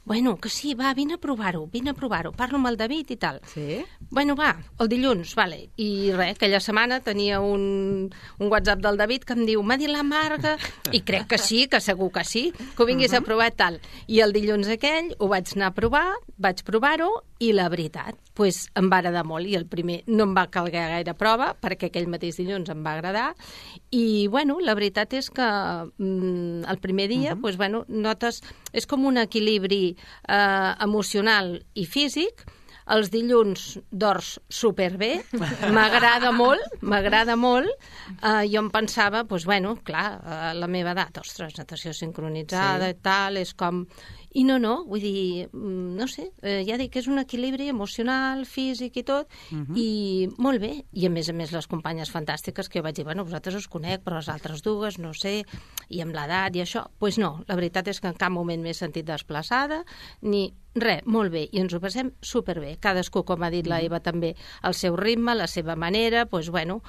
Bueno, 0.07 0.37
que 0.37 0.49
sí, 0.49 0.75
va, 0.75 0.95
vine 0.95 1.15
a 1.15 1.19
provar-ho, 1.19 1.67
vine 1.67 1.91
a 1.91 1.95
provar-ho. 1.99 2.31
Parlo 2.31 2.61
amb 2.61 2.69
el 2.71 2.77
David 2.79 3.09
i 3.11 3.17
tal. 3.19 3.41
Sí? 3.51 3.81
Bueno, 4.09 4.37
va, 4.39 4.53
el 4.79 4.87
dilluns, 4.87 5.33
vale. 5.35 5.65
I 5.83 6.13
res, 6.15 6.37
aquella 6.37 6.61
setmana 6.63 7.01
tenia 7.03 7.41
un, 7.43 8.07
un 8.39 8.53
WhatsApp 8.53 8.85
del 8.85 9.01
David 9.03 9.27
que 9.27 9.35
em 9.35 9.43
diu, 9.49 9.65
m'ha 9.67 9.77
dit 9.81 9.91
la 9.91 10.05
Marga, 10.07 10.55
i 10.95 11.03
crec 11.03 11.27
que 11.35 11.41
sí, 11.43 11.65
que 11.67 11.83
segur 11.83 12.13
que 12.15 12.23
sí, 12.23 12.45
que 12.55 12.85
ho 12.85 12.87
vinguis 12.87 13.11
uh 13.11 13.17
-huh. 13.17 13.25
a 13.25 13.27
provar 13.27 13.51
tal. 13.51 13.81
I 14.07 14.21
el 14.23 14.33
dilluns 14.33 14.69
aquell 14.69 15.17
ho 15.19 15.27
vaig 15.27 15.51
anar 15.57 15.75
a 15.75 15.75
provar, 15.75 16.07
vaig 16.39 16.63
provar-ho, 16.63 17.11
i 17.39 17.53
la 17.53 17.69
veritat, 17.69 18.17
pues, 18.37 18.67
em 18.79 18.89
va 18.93 19.01
agradar 19.03 19.25
molt. 19.29 19.49
I 19.49 19.57
el 19.59 19.67
primer 19.69 19.99
no 20.09 20.25
em 20.25 20.35
va 20.37 20.47
calgar 20.53 20.87
gaire 20.95 21.15
prova, 21.19 21.51
perquè 21.61 21.91
aquell 21.91 22.09
mateix 22.09 22.39
dilluns 22.41 22.71
em 22.73 22.83
va 22.85 22.95
agradar. 22.97 23.27
I, 23.91 24.27
bueno, 24.33 24.59
la 24.65 24.77
veritat 24.79 25.13
és 25.19 25.29
que 25.31 25.47
mm, 25.47 26.65
el 26.65 26.81
primer 26.81 27.09
dia, 27.09 27.33
uh 27.33 27.37
-huh. 27.37 27.41
pues, 27.43 27.57
bueno, 27.57 27.85
notes... 27.89 28.43
És 28.73 28.87
com 28.87 29.05
un 29.07 29.17
equilibri 29.17 29.97
eh, 30.29 30.75
emocional 30.81 31.65
i 31.75 31.87
físic, 31.87 32.45
Els 32.95 33.09
dilluns 33.11 33.63
dors 33.91 34.37
superbé, 34.47 35.17
m'agrada 35.75 36.31
molt, 36.35 36.77
m'agrada 36.87 37.35
molt. 37.35 37.73
Uh, 38.21 38.45
jo 38.47 38.63
em 38.63 38.69
pensava, 38.71 39.25
doncs, 39.27 39.47
bueno, 39.49 39.75
clar, 39.87 40.07
a 40.23 40.53
la 40.55 40.69
meva 40.71 40.95
edat, 40.95 41.19
ostres, 41.19 41.57
natació 41.59 41.95
sincronitzada 41.97 42.93
sí. 42.93 42.95
i 42.95 43.03
tal, 43.03 43.43
és 43.43 43.57
com... 43.59 43.83
I 44.37 44.43
no, 44.45 44.59
no, 44.61 44.83
vull 44.85 45.01
dir, 45.01 45.47
mm, 45.49 45.95
no 45.97 46.05
sé, 46.13 46.27
eh, 46.45 46.59
ja 46.69 46.77
dic 46.77 46.91
que 46.93 47.01
és 47.01 47.07
un 47.09 47.17
equilibri 47.23 47.71
emocional, 47.73 48.43
físic 48.45 48.99
i 49.01 49.05
tot, 49.09 49.33
uh 49.49 49.63
-huh. 49.63 49.79
i 49.81 50.29
molt 50.37 50.61
bé. 50.61 50.85
I 50.93 51.07
a 51.07 51.11
més 51.11 51.31
a 51.31 51.33
més 51.33 51.53
les 51.53 51.67
companyes 51.67 52.13
fantàstiques 52.13 52.69
que 52.69 52.79
jo 52.79 52.83
vaig 52.83 52.95
dir, 52.97 53.05
bueno, 53.05 53.25
vosaltres 53.25 53.55
us 53.55 53.67
conec, 53.67 54.05
però 54.05 54.17
les 54.17 54.29
altres 54.29 54.61
dues, 54.63 54.99
no 54.99 55.15
sé, 55.15 55.43
i 55.89 56.03
amb 56.03 56.15
l'edat 56.15 56.55
i 56.55 56.61
això, 56.61 56.85
doncs 56.85 56.99
pues 56.99 57.19
no, 57.19 57.45
la 57.49 57.57
veritat 57.57 57.89
és 57.89 58.01
que 58.01 58.09
en 58.09 58.15
cap 58.15 58.31
moment 58.31 58.61
m'he 58.63 58.75
sentit 58.75 59.07
desplaçada, 59.07 59.85
ni 60.21 60.53
res, 60.77 61.03
molt 61.07 61.33
bé, 61.33 61.47
i 61.51 61.61
ens 61.63 61.75
ho 61.75 61.81
passem 61.81 62.13
superbé. 62.21 62.77
Cadascú, 62.83 63.25
com 63.25 63.43
ha 63.43 63.51
dit 63.51 63.67
la 63.67 63.81
Eva 63.85 64.01
també, 64.05 64.35
el 64.63 64.75
seu 64.77 64.97
ritme, 64.97 65.35
la 65.35 65.49
seva 65.51 65.77
manera, 65.77 66.25
doncs 66.31 66.51
bueno, 66.55 66.81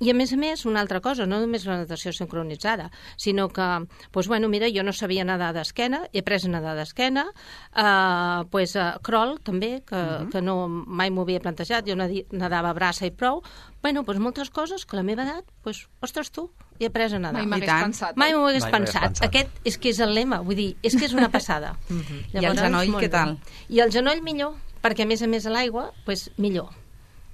i 0.00 0.10
a 0.10 0.14
més 0.14 0.32
a 0.34 0.38
més, 0.38 0.64
una 0.68 0.82
altra 0.84 1.00
cosa, 1.02 1.26
no 1.26 1.40
només 1.40 1.64
la 1.66 1.78
natació 1.80 2.12
sincronitzada, 2.14 2.90
sinó 3.18 3.48
que, 3.50 3.66
doncs, 4.12 4.28
bueno, 4.30 4.50
mira, 4.52 4.68
jo 4.70 4.84
no 4.86 4.92
sabia 4.94 5.24
nedar 5.26 5.50
d'esquena, 5.56 6.04
he 6.12 6.22
après 6.22 6.44
a 6.46 6.52
nedar 6.52 6.76
d'esquena, 6.78 7.26
eh, 7.30 8.44
pues, 8.52 8.76
uh, 8.76 9.00
crawl 9.02 9.38
també, 9.42 9.82
que, 9.86 9.96
uh 9.96 10.20
-huh. 10.20 10.30
que 10.30 10.42
no, 10.42 10.68
mai 10.68 11.10
m'ho 11.10 11.22
havia 11.22 11.40
plantejat, 11.40 11.86
jo 11.88 11.96
nedava 11.96 12.72
braça 12.74 13.06
i 13.06 13.10
prou, 13.10 13.42
bueno, 13.82 14.02
doncs 14.02 14.20
moltes 14.20 14.50
coses 14.50 14.84
que 14.84 14.96
a 14.96 15.00
la 15.00 15.02
meva 15.02 15.22
edat, 15.22 15.44
doncs, 15.64 15.88
ostres 16.00 16.30
tu, 16.30 16.50
he 16.80 16.86
après 16.88 17.12
a 17.12 17.18
nedar. 17.18 17.32
Mai 17.34 17.46
m'hagués 17.46 17.82
pensat. 17.84 18.16
Mai 18.16 18.32
m'ho 18.34 18.46
hagués 18.48 18.64
pensat. 18.64 19.02
pensat. 19.02 19.24
Aquest 19.28 19.48
és 19.64 19.76
que 19.78 19.90
és 19.90 20.00
el 20.00 20.14
lema, 20.14 20.40
vull 20.40 20.56
dir, 20.56 20.76
és 20.82 20.96
que 20.96 21.04
és 21.04 21.12
una 21.12 21.28
passada. 21.30 21.76
uh 21.90 21.94
-huh. 22.00 22.42
I 22.42 22.44
el 22.46 22.56
genoll, 22.58 22.88
què 22.96 23.00
bé. 23.00 23.08
tal? 23.08 23.38
I 23.68 23.80
el 23.80 23.90
genoll 23.92 24.22
millor, 24.22 24.54
perquè 24.82 25.02
a 25.02 25.06
més 25.06 25.22
a 25.22 25.26
més 25.26 25.46
a 25.46 25.50
l'aigua, 25.50 25.92
doncs 26.06 26.30
millor. 26.36 26.70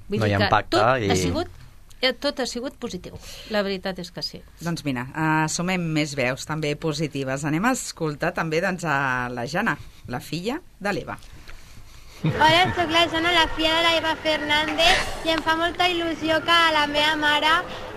Vull 0.09 0.19
No 0.21 0.25
dir 0.27 0.31
hi 0.33 0.35
ha 0.35 0.39
que 0.39 0.45
impacte 0.45 0.77
tot 0.77 1.01
i- 1.03 1.11
ha 1.11 1.17
sigut 1.17 1.47
eh, 2.03 2.13
tot 2.13 2.39
ha 2.41 2.47
sigut 2.47 2.75
positiu. 2.75 3.15
La 3.51 3.63
veritat 3.63 3.99
és 3.99 4.11
que 4.13 4.23
sí. 4.23 4.43
Doncs 4.61 4.85
mira, 4.85 5.07
uh, 5.15 5.49
sumem 5.49 5.81
més 5.81 6.15
veus 6.15 6.45
també 6.45 6.77
positives. 6.77 7.45
Anem 7.45 7.65
a 7.65 7.73
escoltar 7.73 8.35
també 8.35 8.61
doncs, 8.61 8.85
a 8.85 9.29
la 9.31 9.47
Jana, 9.47 9.79
la 10.07 10.21
filla 10.21 10.61
de 10.79 10.93
l'Eva. 10.93 11.19
Hola, 12.25 12.73
sóc 12.75 12.91
la 12.91 13.07
Jana, 13.13 13.31
la 13.33 13.47
filla 13.55 13.77
de 13.77 13.83
la 13.83 13.97
Eva 13.99 14.15
Fernández 14.17 15.27
i 15.29 15.33
em 15.35 15.41
fa 15.45 15.53
molta 15.59 15.85
il·lusió 15.93 16.39
que 16.47 16.55
la 16.73 16.87
meva 16.89 17.13
mare 17.21 17.51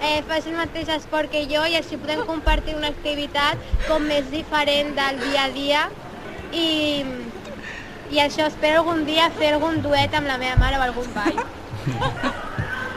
eh, 0.03 0.19
faci 0.27 0.51
el 0.51 0.57
mateix 0.57 0.89
esport 0.91 1.31
que 1.31 1.45
jo 1.47 1.61
i 1.63 1.77
així 1.79 1.95
podem 2.01 2.25
compartir 2.27 2.75
una 2.75 2.89
activitat 2.91 3.61
com 3.87 4.03
més 4.11 4.27
diferent 4.33 4.91
del 4.97 5.21
dia 5.23 5.45
a 5.45 5.53
dia 5.55 5.83
i, 6.51 6.67
i 8.11 8.19
això 8.19 8.49
espero 8.51 8.81
algun 8.83 9.05
dia 9.07 9.29
fer 9.39 9.53
algun 9.53 9.79
duet 9.85 10.13
amb 10.19 10.27
la 10.27 10.35
meva 10.41 10.59
mare 10.59 10.81
o 10.81 10.83
algun 10.89 11.07
ball. 11.15 11.39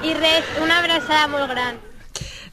I 0.03 0.17
res, 0.19 0.49
una 0.59 0.81
abraçada 0.83 1.29
molt 1.31 1.47
gran. 1.55 1.79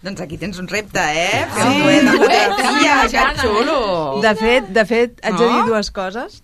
Doncs 0.05 0.21
aquí 0.21 0.37
tens 0.37 0.61
un 0.61 0.69
repte, 0.69 1.01
eh? 1.01 1.41
Fer 1.55 1.65
un 1.71 1.81
duet 1.81 2.05
amb 2.05 2.21
la 2.21 2.29
teva 2.35 2.61
filla, 2.61 2.99
que 3.09 3.25
xulo! 3.41 3.79
De 4.21 4.35
fet, 4.37 4.69
de 4.77 4.85
fet, 4.93 5.17
haig 5.25 5.41
de 5.41 5.49
dir 5.55 5.65
dues 5.73 5.89
coses. 5.91 6.43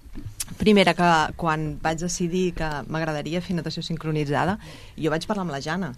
Primera, 0.65 0.95
que 0.98 1.07
quan 1.38 1.75
vaig 1.77 2.00
decidir 2.01 2.55
que 2.57 2.67
m'agradaria 2.89 3.38
fer 3.45 3.53
natació 3.53 3.84
sincronitzada, 3.86 4.55
jo 4.98 5.12
vaig 5.13 5.27
parlar 5.29 5.43
amb 5.45 5.53
la 5.53 5.60
Jana, 5.62 5.91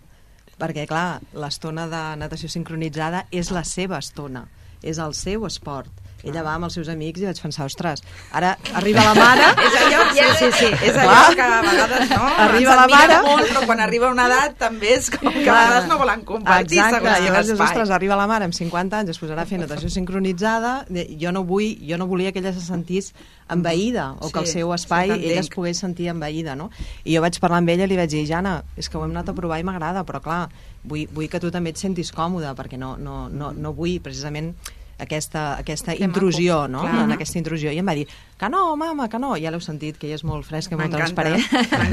perquè, 0.59 0.83
clar, 0.89 1.21
l'estona 1.39 1.85
de 1.87 2.01
natació 2.19 2.49
sincronitzada 2.51 3.21
és 3.31 3.47
la 3.55 3.63
seva 3.63 4.01
estona, 4.03 4.41
és 4.83 4.99
el 4.99 5.15
seu 5.15 5.47
esport. 5.47 5.87
Ella 6.27 6.43
va 6.43 6.53
amb 6.57 6.67
els 6.67 6.73
seus 6.77 6.89
amics 6.91 7.21
i 7.21 7.25
vaig 7.29 7.39
pensar, 7.41 7.65
ostres, 7.69 8.03
ara 8.35 8.55
arriba 8.75 9.03
la 9.07 9.13
mare... 9.17 9.47
És 9.67 9.77
allò, 9.81 10.03
sí, 10.13 10.25
sí, 10.39 10.49
sí, 10.59 10.69
és 10.89 10.95
allò 10.97 11.13
Clar. 11.13 11.35
que 11.35 11.45
a 11.47 11.61
vegades 11.65 12.09
no, 12.11 12.21
Arriba 12.47 12.75
la 12.81 12.87
mare. 12.91 13.17
molt, 13.25 13.47
però 13.51 13.65
quan 13.65 13.79
arriba 13.85 14.11
una 14.11 14.25
edat 14.27 14.57
també 14.59 14.93
és 14.97 15.09
com 15.13 15.31
que 15.31 15.47
a 15.49 15.55
vegades 15.55 15.87
no 15.91 15.97
volen 16.01 16.21
compartir 16.27 16.79
Exacte, 16.79 16.99
segons 16.99 17.17
quin 17.17 17.25
llavors 17.29 17.49
espai. 17.55 17.67
ostres, 17.67 17.91
arriba 17.97 18.15
la 18.19 18.27
mare 18.27 18.47
amb 18.49 18.53
50 18.57 19.01
anys, 19.01 19.09
es 19.15 19.19
posarà 19.21 19.43
a 19.43 19.49
fer 19.49 19.59
natació 19.61 19.89
sincronitzada, 19.93 20.85
jo 21.19 21.31
no 21.35 21.43
vull, 21.47 21.73
jo 21.87 21.97
no 21.97 22.07
volia 22.07 22.31
que 22.31 22.39
ella 22.43 22.53
se 22.53 22.61
sentís 22.65 23.13
envaïda, 23.49 24.13
o 24.19 24.27
que 24.29 24.39
Sí, 24.39 24.43
el 24.43 24.47
seu 24.51 24.71
sí, 24.71 24.75
espai 24.81 25.07
t'entenc. 25.09 25.31
ella 25.31 25.39
es 25.45 25.49
pogués 25.53 25.77
sentir 25.79 26.09
envaïda, 26.11 26.55
no? 26.59 26.69
I 27.05 27.15
jo 27.15 27.21
vaig 27.23 27.37
parlar 27.39 27.61
amb 27.63 27.69
ella 27.71 27.85
i 27.87 27.91
li 27.93 27.97
vaig 27.99 28.09
dir, 28.11 28.25
Jana, 28.27 28.57
és 28.75 28.89
que 28.89 28.97
ho 28.97 29.03
hem 29.05 29.13
anat 29.15 29.29
a 29.31 29.35
provar 29.37 29.59
i 29.59 29.63
m'agrada, 29.63 30.03
però 30.03 30.19
clar, 30.21 30.49
vull, 30.83 31.05
vull 31.13 31.29
que 31.31 31.39
tu 31.39 31.51
també 31.51 31.71
et 31.71 31.79
sentis 31.79 32.11
còmode, 32.11 32.51
perquè 32.59 32.77
no, 32.77 32.95
no, 32.97 33.27
no, 33.29 33.53
no 33.55 33.71
vull 33.73 33.99
precisament 34.03 34.53
aquesta, 34.99 35.57
aquesta 35.57 35.95
intrusió, 35.95 36.67
no? 36.67 36.81
Clar. 36.81 37.03
En 37.05 37.15
aquesta 37.17 37.37
intrusió. 37.39 37.71
I 37.71 37.81
em 37.81 37.87
va 37.87 37.95
dir, 37.97 38.07
que 38.37 38.49
no, 38.49 38.75
mama, 38.79 39.07
que 39.09 39.19
no. 39.19 39.35
Ja 39.37 39.51
l'heu 39.53 39.61
sentit, 39.61 39.97
que 39.97 40.07
ella 40.07 40.17
és 40.19 40.25
molt 40.27 40.45
fresca 40.47 40.75
i 40.75 40.79
molt 40.79 40.93
transparent. 40.93 41.43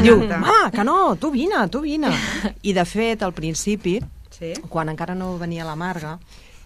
Diu, 0.05 0.25
mama, 0.31 0.71
que 0.75 0.85
no, 0.85 1.17
tu 1.21 1.31
vine, 1.35 1.67
tu 1.69 1.85
vine. 1.85 2.13
I 2.63 2.73
de 2.77 2.85
fet, 2.89 3.23
al 3.23 3.37
principi, 3.37 4.01
Sí. 4.35 4.51
quan 4.69 4.89
encara 4.91 5.15
no 5.15 5.37
venia 5.39 5.65
la 5.65 5.77
Marga, 5.79 6.19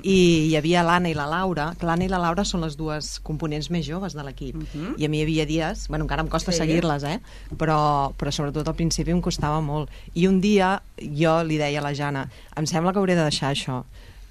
i 0.03 0.47
hi 0.47 0.55
havia 0.57 0.85
l'Anna 0.87 1.11
i 1.11 1.15
la 1.17 1.27
Laura, 1.27 1.73
que 1.79 1.87
l'Anna 1.87 2.07
i 2.07 2.11
la 2.11 2.21
Laura 2.23 2.45
són 2.47 2.63
les 2.63 2.77
dues 2.79 3.17
components 3.27 3.71
més 3.75 3.87
joves 3.87 4.15
de 4.15 4.23
l'equip. 4.23 4.57
Uh 4.57 4.63
-huh. 4.63 4.95
I 4.97 5.05
a 5.05 5.09
mi 5.09 5.19
hi 5.19 5.23
havia 5.23 5.47
dies, 5.47 5.89
bueno, 5.89 6.05
encara 6.05 6.23
em 6.23 6.29
costa 6.29 6.53
sí. 6.53 6.59
seguir-les, 6.59 7.03
eh? 7.03 7.21
Però, 7.57 8.15
però 8.15 8.31
sobretot 8.31 8.69
al 8.69 8.75
principi 8.75 9.11
em 9.11 9.21
costava 9.21 9.61
molt. 9.61 9.91
I 10.15 10.27
un 10.29 10.41
dia 10.41 10.83
jo 10.97 11.43
li 11.43 11.59
deia 11.59 11.81
a 11.81 11.83
la 11.83 11.95
Jana, 11.95 12.29
em 12.57 12.67
sembla 12.67 12.93
que 12.93 12.99
hauré 12.99 13.15
de 13.15 13.23
deixar 13.23 13.53
això, 13.53 13.85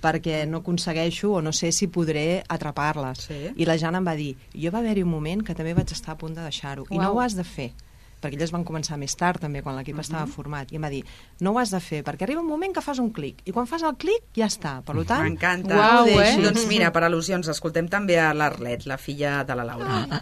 perquè 0.04 0.44
no 0.50 0.62
aconsegueixo 0.62 1.34
o 1.38 1.42
no 1.42 1.54
sé 1.56 1.72
si 1.72 1.90
podré 1.92 2.44
atrapar-les. 2.48 3.28
Sí. 3.30 3.42
I 3.56 3.68
la 3.70 3.78
Jana 3.82 4.02
em 4.02 4.08
va 4.08 4.16
dir, 4.20 4.36
jo 4.54 4.72
va 4.74 4.84
haver-hi 4.84 5.06
un 5.06 5.12
moment 5.12 5.44
que 5.44 5.56
també 5.58 5.74
vaig 5.78 5.92
estar 5.96 6.16
a 6.16 6.20
punt 6.20 6.38
de 6.38 6.46
deixar-ho, 6.46 6.88
i 6.92 7.02
no 7.02 7.14
ho 7.14 7.22
has 7.24 7.38
de 7.38 7.46
fer 7.48 7.72
perquè 8.22 8.38
elles 8.38 8.52
van 8.52 8.66
començar 8.66 8.98
més 8.98 9.16
tard 9.16 9.42
també 9.42 9.62
quan 9.62 9.76
l'equip 9.76 9.96
uh 9.96 10.00
-huh. 10.00 10.06
estava 10.06 10.28
format 10.28 10.72
i 10.72 10.76
em 10.76 10.84
va 10.84 10.90
dir, 10.90 11.04
no 11.40 11.52
ho 11.52 11.60
has 11.60 11.72
de 11.72 11.80
fer 11.80 12.04
perquè 12.04 12.24
arriba 12.24 12.42
un 12.42 12.48
moment 12.48 12.74
que 12.74 12.82
fas 12.82 13.00
un 13.00 13.12
clic 13.12 13.42
i 13.46 13.52
quan 13.52 13.68
fas 13.68 13.84
el 13.84 13.96
clic 13.96 14.24
ja 14.36 14.46
està, 14.46 14.82
per 14.84 14.96
tant 15.06 15.24
M'encanta. 15.24 16.02
ho 16.02 16.06
deixis. 16.06 16.44
Doncs 16.44 16.68
mira, 16.68 16.92
per 16.92 17.04
al·lusions, 17.04 17.50
escoltem 17.50 17.88
també 17.88 18.20
a 18.20 18.34
l'Arlet, 18.34 18.86
la 18.86 18.98
filla 18.98 19.44
de 19.44 19.56
la 19.56 19.64
Laura. 19.64 20.22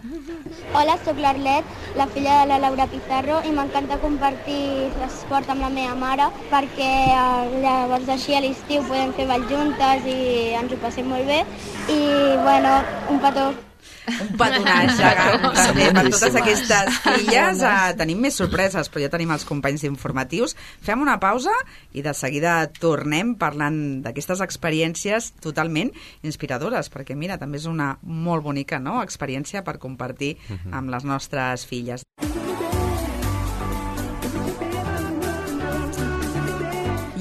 Hola, 0.74 0.96
sóc 1.04 1.18
l'Arlet, 1.18 1.64
la 1.96 2.06
filla 2.06 2.40
de 2.42 2.46
la 2.52 2.58
Laura 2.58 2.86
Pizarro 2.86 3.40
i 3.48 3.52
m'encanta 3.52 3.98
compartir 3.98 4.90
l'esport 5.00 5.48
amb 5.50 5.60
la 5.66 5.70
meva 5.70 5.94
mare 5.94 6.30
perquè 6.50 6.90
eh, 7.12 7.60
llavors 7.62 8.08
així 8.08 8.34
a 8.34 8.42
l'estiu 8.44 8.82
podem 8.88 9.14
fer 9.18 9.28
ball 9.30 9.46
juntes 9.50 10.06
i 10.06 10.18
ens 10.62 10.72
ho 10.72 10.82
passem 10.82 11.08
molt 11.08 11.26
bé 11.26 11.44
i 11.88 12.00
bueno, 12.42 12.82
un 13.10 13.20
petó. 13.20 13.65
Un 14.06 14.32
petonatge 14.38 14.96
gegant, 15.00 15.46
també, 15.56 15.88
per 15.96 16.04
totes 16.08 16.38
aquestes 16.40 17.00
filles. 17.06 17.62
Uh, 17.64 17.90
tenim 17.98 18.22
més 18.26 18.38
sorpreses, 18.38 18.90
però 18.92 19.04
ja 19.06 19.10
tenim 19.12 19.32
els 19.34 19.46
companys 19.48 19.86
informatius. 19.88 20.56
Fem 20.86 21.02
una 21.02 21.18
pausa 21.22 21.54
i 21.96 22.04
de 22.06 22.14
seguida 22.16 22.58
tornem 22.80 23.34
parlant 23.40 23.80
d'aquestes 24.04 24.44
experiències 24.46 25.32
totalment 25.42 25.92
inspiradores, 26.26 26.90
perquè 26.92 27.18
mira, 27.18 27.40
també 27.40 27.60
és 27.62 27.68
una 27.70 27.94
molt 28.02 28.46
bonica 28.46 28.80
no? 28.82 29.00
experiència 29.02 29.64
per 29.66 29.78
compartir 29.82 30.36
amb 30.70 30.92
les 30.92 31.06
nostres 31.08 31.66
filles. 31.66 32.06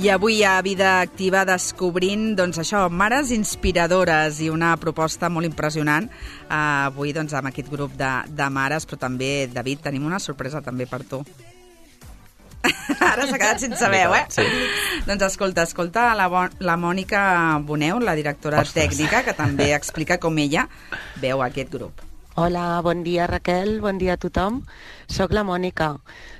I 0.06 0.10
avui 0.10 0.44
a 0.44 0.62
Vida 0.62 1.00
Activa 1.02 1.40
descobrint 1.50 2.36
doncs, 2.38 2.60
això, 2.62 2.84
mares 2.94 3.32
inspiradores 3.34 4.38
i 4.46 4.52
una 4.54 4.76
proposta 4.78 5.32
molt 5.34 5.48
impressionant 5.48 6.06
eh, 6.06 6.58
avui 6.86 7.10
doncs, 7.16 7.34
amb 7.34 7.50
aquest 7.50 7.72
grup 7.74 7.96
de, 7.98 8.10
de 8.30 8.50
mares, 8.54 8.84
però 8.86 9.00
també, 9.02 9.48
David, 9.50 9.80
tenim 9.88 10.04
una 10.06 10.20
sorpresa 10.22 10.60
també 10.62 10.86
per 10.86 11.00
tu. 11.10 11.24
Ara 13.08 13.26
s'ha 13.26 13.40
quedat 13.42 13.64
sense 13.64 13.90
veu, 13.90 14.14
eh? 14.14 14.20
Sí. 14.30 14.46
Doncs 15.08 15.26
escolta, 15.26 15.66
escolta 15.66 16.04
la, 16.14 16.28
Bo 16.30 16.44
la 16.62 16.76
Mònica 16.78 17.22
Boneu, 17.66 17.98
la 17.98 18.14
directora 18.14 18.60
Ostres. 18.62 18.76
tècnica, 18.78 19.24
que 19.26 19.34
també 19.34 19.72
explica 19.74 20.20
com 20.22 20.38
ella 20.38 20.68
veu 21.24 21.42
aquest 21.42 21.72
grup. 21.74 22.04
Hola, 22.36 22.68
bon 22.86 23.02
dia 23.02 23.26
Raquel, 23.32 23.80
bon 23.82 23.98
dia 23.98 24.20
a 24.20 24.22
tothom. 24.22 24.62
Soc 25.10 25.34
la 25.34 25.42
Mònica, 25.42 25.96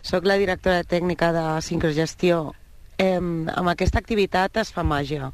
soc 0.06 0.30
la 0.30 0.38
directora 0.38 0.86
tècnica 0.86 1.32
de 1.34 1.48
Sincrogestió. 1.66 2.44
Eh, 2.98 3.18
amb 3.20 3.72
aquesta 3.72 4.00
activitat 4.00 4.58
es 4.62 4.72
fa 4.72 4.84
màgia. 4.88 5.32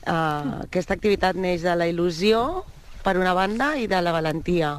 Uh, 0.00 0.64
aquesta 0.64 0.96
activitat 0.96 1.36
neix 1.36 1.64
de 1.64 1.74
la 1.76 1.86
il·lusió, 1.90 2.64
per 3.04 3.16
una 3.20 3.34
banda, 3.36 3.74
i 3.76 3.86
de 3.88 4.00
la 4.00 4.12
valentia. 4.16 4.78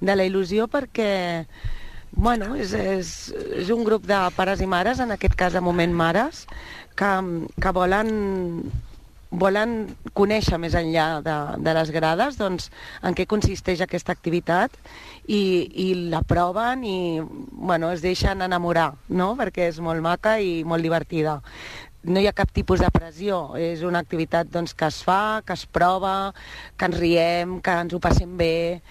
De 0.00 0.16
la 0.16 0.24
il·lusió 0.24 0.68
perquè 0.72 1.10
bueno, 2.14 2.54
és, 2.54 2.72
és, 2.72 3.10
és 3.58 3.70
un 3.74 3.82
grup 3.84 4.04
de 4.06 4.18
pares 4.36 4.60
i 4.62 4.68
mares, 4.70 5.00
en 5.02 5.10
aquest 5.10 5.34
cas 5.34 5.52
de 5.56 5.62
moment 5.64 5.92
mares, 5.92 6.44
que, 6.96 7.12
que 7.60 7.72
volen 7.74 8.12
volen 9.34 9.72
conèixer 10.14 10.60
més 10.62 10.76
enllà 10.78 11.06
de, 11.24 11.34
de 11.58 11.72
les 11.74 11.90
grades 11.90 12.38
doncs, 12.38 12.68
en 13.02 13.16
què 13.18 13.26
consisteix 13.26 13.82
aquesta 13.82 14.14
activitat 14.14 14.76
i, 15.26 15.70
i 15.86 15.88
la 16.10 16.22
proven 16.22 16.84
i 16.84 16.98
bueno, 17.22 17.90
es 17.92 18.02
deixen 18.04 18.44
enamorar, 18.44 18.92
no? 19.08 19.32
perquè 19.38 19.70
és 19.70 19.80
molt 19.80 20.04
maca 20.04 20.38
i 20.40 20.62
molt 20.68 20.84
divertida. 20.84 21.40
No 22.04 22.20
hi 22.20 22.28
ha 22.28 22.36
cap 22.36 22.50
tipus 22.52 22.82
de 22.84 22.90
pressió, 22.92 23.54
és 23.56 23.80
una 23.80 24.02
activitat 24.04 24.50
doncs, 24.52 24.74
que 24.76 24.90
es 24.92 24.98
fa, 25.06 25.40
que 25.46 25.56
es 25.56 25.64
prova, 25.64 26.34
que 26.76 26.90
ens 26.90 26.98
riem, 27.00 27.60
que 27.64 27.76
ens 27.80 27.96
ho 27.96 28.00
passem 28.04 28.34
bé. 28.36 28.82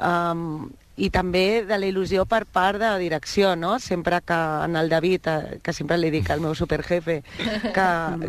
Um, 0.00 0.70
i 0.96 1.08
també 1.08 1.62
de 1.64 1.78
la 1.78 1.88
il·lusió 1.88 2.26
per 2.28 2.44
part 2.44 2.76
de 2.80 2.84
la 2.84 2.98
direcció, 3.00 3.54
no? 3.56 3.78
Sempre 3.80 4.20
que 4.26 4.36
en 4.36 4.76
el 4.76 4.90
David, 4.92 5.26
eh, 5.26 5.60
que 5.64 5.72
sempre 5.72 5.96
li 5.96 6.10
dic 6.12 6.28
al 6.30 6.42
meu 6.44 6.54
superjefe, 6.54 7.22
que, 7.72 7.86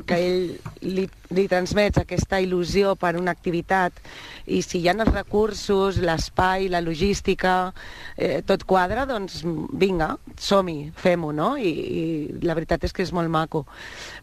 que 0.08 0.20
ell 0.20 0.46
li, 0.82 1.08
li 1.36 1.48
transmets 1.51 2.00
aquesta 2.00 2.39
il·lusió 2.39 2.96
per 3.00 3.15
una 3.20 3.34
activitat 3.36 4.00
i 4.46 4.62
si 4.63 4.79
hi 4.79 4.88
ha 4.88 4.96
els 4.96 5.12
recursos, 5.12 6.00
l'espai, 6.00 6.70
la 6.72 6.82
logística, 6.84 7.74
eh, 8.15 8.41
tot 8.48 8.63
quadra, 8.67 9.05
doncs 9.10 9.41
vinga, 9.43 10.13
som-hi, 10.39 10.93
fem-ho, 10.96 11.34
no? 11.36 11.53
I, 11.58 11.74
I 11.74 12.03
la 12.48 12.55
veritat 12.55 12.88
és 12.88 12.96
que 12.96 13.03
és 13.03 13.12
molt 13.15 13.32
maco. 13.32 13.65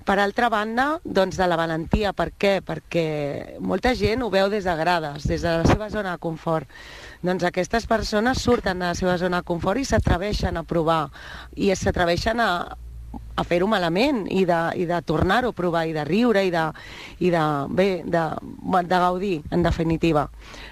Per 0.05 0.17
altra 0.19 0.49
banda, 0.53 0.95
doncs 1.05 1.37
de 1.37 1.49
la 1.49 1.61
valentia, 1.61 2.15
per 2.17 2.31
què? 2.41 2.59
Perquè 2.65 3.61
molta 3.61 3.93
gent 3.95 4.25
ho 4.25 4.33
veu 4.33 4.49
des 4.53 4.65
de 4.65 4.77
grades, 4.81 5.29
des 5.29 5.45
de 5.45 5.61
la 5.61 5.69
seva 5.69 5.91
zona 5.93 6.17
de 6.17 6.25
confort 6.25 6.69
doncs 7.23 7.45
aquestes 7.45 7.87
persones 7.87 8.41
surten 8.41 8.81
de 8.81 8.91
la 8.91 8.95
seva 8.97 9.19
zona 9.21 9.43
de 9.43 9.49
confort 9.49 9.81
i 9.81 9.85
s'atreveixen 9.89 10.57
a 10.57 10.65
provar 10.65 11.03
i 11.57 11.69
s'atreveixen 11.77 12.41
a, 12.41 12.51
a 13.37 13.45
fer-ho 13.45 13.69
malament 13.71 14.23
i 14.33 14.45
de, 14.49 14.61
i 14.81 14.87
de 14.89 15.01
tornar-ho 15.07 15.51
a 15.53 15.57
provar 15.57 15.85
i 15.89 15.93
de 15.97 16.05
riure 16.09 16.45
i 16.47 16.53
de, 16.55 16.65
i 17.21 17.33
de, 17.33 17.45
bé, 17.77 17.89
de, 18.05 18.25
de 18.81 19.03
gaudir, 19.05 19.35
en 19.51 19.67
definitiva. 19.67 20.29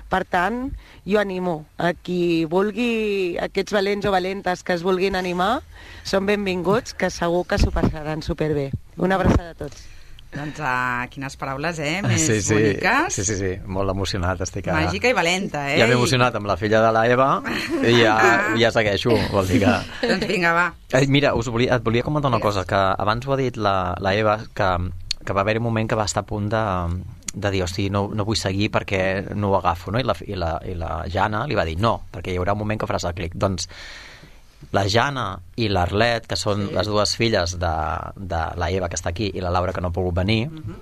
Per 0.08 0.22
tant, 0.24 0.62
jo 1.08 1.20
animo 1.20 1.58
a 1.76 1.92
qui 1.92 2.46
vulgui, 2.48 3.36
aquests 3.44 3.76
valents 3.76 4.08
o 4.08 4.14
valentes 4.14 4.64
que 4.64 4.76
es 4.76 4.86
vulguin 4.86 5.20
animar, 5.20 5.58
són 6.04 6.28
benvinguts, 6.28 6.96
que 6.96 7.12
segur 7.12 7.44
que 7.48 7.60
s'ho 7.60 7.74
passaran 7.74 8.24
superbé. 8.24 8.70
Una 8.96 9.20
abraçada 9.20 9.52
a 9.52 9.62
tots. 9.66 9.97
Doncs 10.28 10.58
uh, 10.60 11.06
quines 11.08 11.38
paraules, 11.40 11.78
eh? 11.80 12.02
Més 12.06 12.20
sí, 12.20 12.38
sí, 12.44 12.54
boniques. 12.54 13.16
Sí, 13.16 13.24
sí, 13.24 13.36
sí, 13.38 13.52
molt 13.64 13.94
emocionat 13.94 14.42
estic 14.44 14.68
ara. 14.68 14.84
Màgica 14.84 15.08
i 15.08 15.16
valenta, 15.16 15.64
eh? 15.72 15.78
Ja 15.80 15.88
m'he 15.88 15.96
emocionat 15.96 16.36
amb 16.36 16.50
la 16.50 16.58
filla 16.60 16.82
de 16.84 16.90
la 16.94 17.04
Eva 17.08 17.28
i 17.80 17.94
ja, 17.96 18.14
ja 18.62 18.72
segueixo, 18.74 19.16
vol 19.32 19.48
dir 19.48 19.62
que... 19.64 19.76
doncs 20.04 20.28
vinga, 20.28 20.52
va. 20.56 20.66
Eh, 20.92 21.06
mira, 21.08 21.32
us 21.38 21.48
volia, 21.52 21.78
et 21.78 21.86
volia 21.86 22.04
comentar 22.04 22.32
una 22.32 22.42
cosa, 22.44 22.66
que 22.68 22.76
abans 22.76 23.28
ho 23.28 23.32
ha 23.32 23.38
dit 23.40 23.56
la, 23.56 23.94
la 24.04 24.12
Eva, 24.18 24.36
que, 24.54 24.72
que 25.24 25.36
va 25.36 25.46
haver 25.46 25.58
un 25.62 25.68
moment 25.70 25.88
que 25.88 25.96
va 25.98 26.08
estar 26.08 26.26
a 26.26 26.28
punt 26.28 26.50
de, 26.52 26.64
de 27.32 27.54
dir, 27.54 27.62
hosti, 27.64 27.88
no, 27.90 28.08
no 28.12 28.28
vull 28.28 28.36
seguir 28.36 28.68
perquè 28.74 29.00
no 29.32 29.52
ho 29.52 29.56
agafo, 29.62 29.94
no? 29.94 30.02
I 30.02 30.06
la, 30.06 30.16
i 30.26 30.36
la, 30.36 30.52
i 30.68 30.76
la 30.76 30.92
Jana 31.08 31.46
li 31.48 31.56
va 31.56 31.64
dir, 31.68 31.78
no, 31.80 32.02
perquè 32.12 32.34
hi 32.34 32.40
haurà 32.40 32.56
un 32.56 32.62
moment 32.66 32.80
que 32.80 32.90
faràs 32.90 33.08
el 33.08 33.16
clic. 33.16 33.36
Doncs 33.40 33.68
la 34.72 34.84
Jana 34.88 35.28
i 35.56 35.68
l'Arlet, 35.72 36.26
que 36.28 36.36
són 36.36 36.66
sí. 36.66 36.74
les 36.74 36.90
dues 36.90 37.14
filles 37.16 37.56
de, 37.60 37.72
de 38.16 38.42
la 38.60 38.70
Eva, 38.74 38.90
que 38.90 38.98
està 38.98 39.12
aquí, 39.14 39.30
i 39.34 39.44
la 39.44 39.52
Laura, 39.54 39.72
que 39.72 39.82
no 39.84 39.92
ha 39.92 39.94
pogut 39.94 40.16
venir, 40.18 40.48
uh. 40.48 40.60
-huh. 40.60 40.76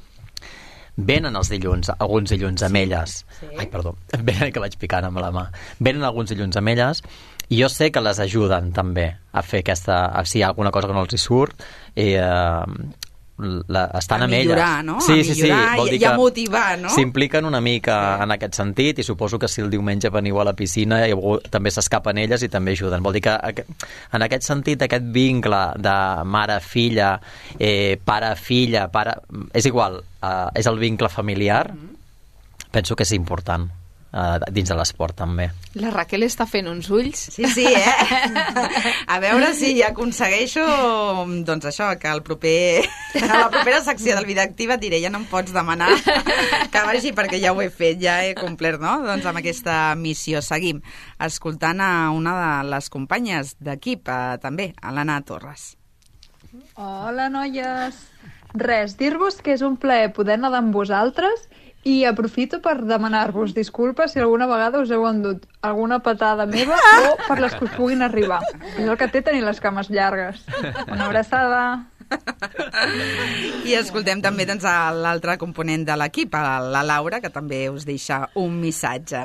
venen 0.96 1.36
els 1.36 1.50
dilluns, 1.50 1.90
alguns 1.98 2.30
dilluns 2.30 2.62
amb 2.62 2.76
elles. 2.76 3.24
sí. 3.40 3.46
Ai, 3.58 3.66
perdó, 3.66 3.96
venen 4.30 4.52
que 4.52 4.60
vaig 4.60 4.76
picant 4.78 5.04
amb 5.04 5.18
la 5.18 5.30
mà. 5.30 5.50
Venen 5.78 6.04
alguns 6.04 6.30
dilluns 6.30 6.56
amb 6.56 6.68
elles 6.68 7.02
i 7.48 7.60
jo 7.62 7.68
sé 7.68 7.92
que 7.92 8.00
les 8.00 8.18
ajuden 8.18 8.72
també 8.72 9.16
a 9.32 9.42
fer 9.42 9.60
aquesta... 9.60 10.06
A, 10.06 10.24
si 10.24 10.38
hi 10.38 10.42
ha 10.42 10.48
alguna 10.48 10.70
cosa 10.70 10.88
que 10.88 10.94
no 10.94 11.02
els 11.02 11.14
hi 11.14 11.18
surt, 11.18 11.62
i, 11.94 12.14
eh, 12.14 12.64
la, 13.38 13.90
estan 13.98 14.22
A 14.22 14.24
amb 14.24 14.32
millorar, 14.32 14.80
elles. 14.80 14.84
no? 14.86 15.00
Sí, 15.00 15.20
A 15.20 15.24
sí, 15.24 15.34
sí. 15.34 15.42
millorar 15.42 15.76
Vol 15.76 15.88
i- 15.88 15.90
dir 15.90 16.00
i 16.00 16.04
a 16.04 16.10
que 16.10 16.16
motivar, 16.16 16.78
no? 16.78 16.88
S'impliquen 16.90 17.44
una 17.44 17.60
mica 17.60 18.22
en 18.24 18.30
aquest 18.32 18.54
sentit 18.54 18.98
i 18.98 19.02
suposo 19.02 19.38
que 19.38 19.48
si 19.48 19.60
el 19.60 19.68
diumenge 19.70 20.08
veniu 20.08 20.40
a 20.40 20.44
la 20.44 20.54
piscina 20.54 21.02
i 21.06 21.12
algú 21.12 21.38
també 21.50 21.70
s'escapen 21.70 22.16
elles 22.18 22.42
i 22.42 22.48
també 22.48 22.72
ajuden. 22.72 23.02
Vol 23.02 23.12
dir 23.12 23.22
que 23.22 23.34
en 24.12 24.22
aquest 24.22 24.42
sentit, 24.42 24.80
aquest 24.82 25.04
vincle 25.12 25.60
de 25.76 25.96
mare-filla, 26.24 27.20
eh, 27.58 27.98
pare-filla, 28.04 28.88
pare... 28.90 29.18
és 29.52 29.66
igual, 29.66 30.00
eh, 30.22 30.48
és 30.54 30.66
el 30.66 30.78
vincle 30.78 31.08
familiar, 31.08 31.72
penso 32.70 32.96
que 32.96 33.02
és 33.04 33.12
important 33.12 33.68
eh, 34.16 34.50
dins 34.54 34.70
de 34.70 34.76
l'esport 34.78 35.16
també. 35.18 35.48
La 35.76 35.92
Raquel 35.92 36.24
està 36.26 36.46
fent 36.48 36.68
uns 36.70 36.88
ulls. 36.92 37.26
Sí, 37.34 37.44
sí, 37.52 37.66
eh? 37.68 38.32
A 39.12 39.18
veure 39.22 39.52
si 39.58 39.74
aconsegueixo, 39.84 40.64
doncs 41.46 41.68
això, 41.68 41.90
que 42.00 42.10
el 42.10 42.22
proper, 42.26 42.84
a 43.20 43.40
la 43.44 43.48
propera 43.52 43.82
secció 43.84 44.16
del 44.16 44.28
Vida 44.28 44.46
Activa 44.46 44.76
et 44.76 44.84
diré, 44.84 45.00
ja 45.02 45.12
no 45.12 45.20
em 45.22 45.28
pots 45.30 45.54
demanar 45.54 45.92
que 46.72 46.84
vagi 46.88 47.12
perquè 47.16 47.40
ja 47.42 47.52
ho 47.52 47.62
he 47.62 47.70
fet, 47.70 48.00
ja 48.02 48.18
he 48.24 48.34
complert, 48.38 48.80
no? 48.82 48.98
Doncs 49.06 49.28
amb 49.28 49.42
aquesta 49.42 49.94
missió. 50.00 50.42
Seguim 50.44 50.82
escoltant 51.22 51.82
a 51.84 52.10
una 52.14 52.36
de 52.40 52.52
les 52.72 52.90
companyes 52.92 53.56
d'equip, 53.60 54.08
eh, 54.08 54.38
també, 54.42 54.72
a 54.80 54.94
l'Anna 54.94 55.20
Torres. 55.26 55.74
Hola, 56.76 57.28
noies! 57.32 57.98
Res, 58.56 58.94
dir-vos 58.96 59.42
que 59.44 59.52
és 59.52 59.62
un 59.66 59.74
plaer 59.76 60.12
poder 60.16 60.38
nedar 60.40 60.62
amb 60.62 60.72
vosaltres 60.72 61.42
i 61.50 61.65
aprofito 62.02 62.58
per 62.58 62.80
demanar-vos 62.82 63.52
disculpes 63.54 64.10
si 64.12 64.18
alguna 64.18 64.48
vegada 64.50 64.80
us 64.82 64.90
heu 64.90 65.04
endut 65.06 65.44
alguna 65.62 66.00
patada 66.02 66.46
meva 66.46 66.74
o 67.06 67.12
per 67.28 67.36
les 67.38 67.54
que 67.54 67.68
us 67.68 67.74
puguin 67.76 68.02
arribar. 68.02 68.40
És 68.74 68.82
el 68.82 68.96
que 68.98 69.06
té 69.12 69.22
tenir 69.22 69.44
les 69.46 69.60
cames 69.62 69.90
llargues. 69.90 70.42
Una 70.88 71.06
abraçada! 71.06 71.60
I 73.66 73.74
escoltem 73.78 74.18
també 74.22 74.46
doncs, 74.46 74.66
l'altre 74.98 75.36
component 75.38 75.84
de 75.86 75.94
l'equip, 75.98 76.34
a 76.34 76.58
la 76.62 76.82
Laura, 76.86 77.20
que 77.22 77.30
també 77.30 77.68
us 77.70 77.86
deixa 77.86 78.24
un 78.34 78.58
missatge. 78.62 79.22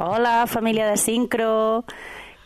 Hola, 0.00 0.44
família 0.50 0.88
de 0.90 0.96
Sincro. 1.00 1.84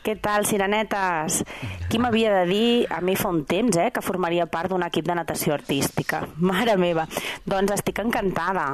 Què 0.07 0.15
tal, 0.23 0.47
sirenetes? 0.47 1.43
Qui 1.91 1.99
m'havia 1.99 2.31
de 2.41 2.45
dir, 2.51 2.69
a 2.91 3.01
mi 3.03 3.17
fa 3.19 3.33
un 3.35 3.43
temps, 3.51 3.77
eh, 3.83 3.91
que 3.95 4.03
formaria 4.03 4.47
part 4.47 4.71
d'un 4.71 4.87
equip 4.87 5.07
de 5.11 5.19
natació 5.19 5.59
artística? 5.59 6.23
Mare 6.39 6.79
meva. 6.79 7.09
Doncs 7.47 7.75
estic 7.81 7.99
encantada 8.05 8.69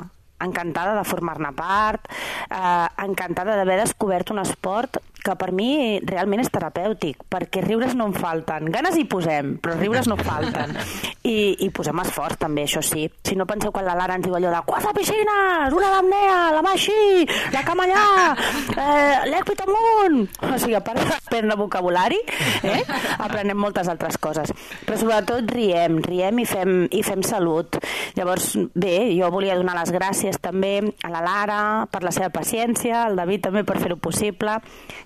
encantada 0.44 0.94
de 0.98 1.04
formar-ne 1.08 1.52
part, 1.56 2.08
eh, 2.50 2.86
encantada 3.06 3.56
d'haver 3.56 3.80
descobert 3.82 4.30
un 4.30 4.42
esport 4.44 5.00
que 5.24 5.34
per 5.40 5.50
mi 5.56 5.98
realment 6.04 6.42
és 6.42 6.50
terapèutic, 6.52 7.24
perquè 7.32 7.62
riures 7.64 7.94
no 7.96 8.10
en 8.10 8.14
falten. 8.16 8.68
Ganes 8.74 8.98
hi 9.00 9.06
posem, 9.08 9.56
però 9.62 9.76
riures 9.78 10.08
no 10.10 10.18
falten. 10.20 10.76
I, 11.24 11.56
i 11.64 11.70
posem 11.72 12.02
esforç 12.02 12.36
també, 12.42 12.66
això 12.68 12.82
sí. 12.84 13.06
Si 13.24 13.36
no 13.38 13.46
penseu 13.48 13.72
quan 13.72 13.86
la 13.88 13.94
Lara 13.96 14.18
ens 14.18 14.26
diu 14.26 14.36
allò 14.36 14.50
de 14.52 14.60
quatre 14.68 14.92
piscines, 14.98 15.72
una 15.72 15.92
d'apnea, 15.94 16.34
la 16.52 16.60
mà 16.64 16.74
així, 16.76 17.24
la 17.54 17.62
cama 17.64 17.86
allà, 17.86 18.34
eh, 18.84 19.30
l'èquit 19.32 19.64
amunt... 19.64 20.20
O 20.44 20.58
sigui, 20.60 20.76
a 20.76 20.82
part 20.84 21.00
d'aprendre 21.00 21.56
vocabulari, 21.56 22.20
eh, 22.60 22.82
aprenem 23.16 23.56
moltes 23.56 23.88
altres 23.88 24.20
coses. 24.20 24.52
Però 24.84 24.98
sobretot 25.00 25.48
riem, 25.56 26.02
riem 26.04 26.42
i 26.42 26.46
fem, 26.48 26.76
i 26.92 27.00
fem 27.06 27.24
salut. 27.24 27.80
Llavors, 28.18 28.52
bé, 28.76 28.98
jo 29.16 29.32
volia 29.32 29.56
donar 29.56 29.78
les 29.80 29.94
gràcies 29.94 30.36
també 30.44 30.76
a 31.00 31.12
la 31.12 31.24
Lara 31.24 31.60
per 31.88 32.04
la 32.04 32.12
seva 32.12 32.28
paciència, 32.34 33.06
al 33.06 33.16
David 33.16 33.46
també 33.48 33.64
per 33.64 33.80
fer-ho 33.80 33.96
possible, 33.96 34.58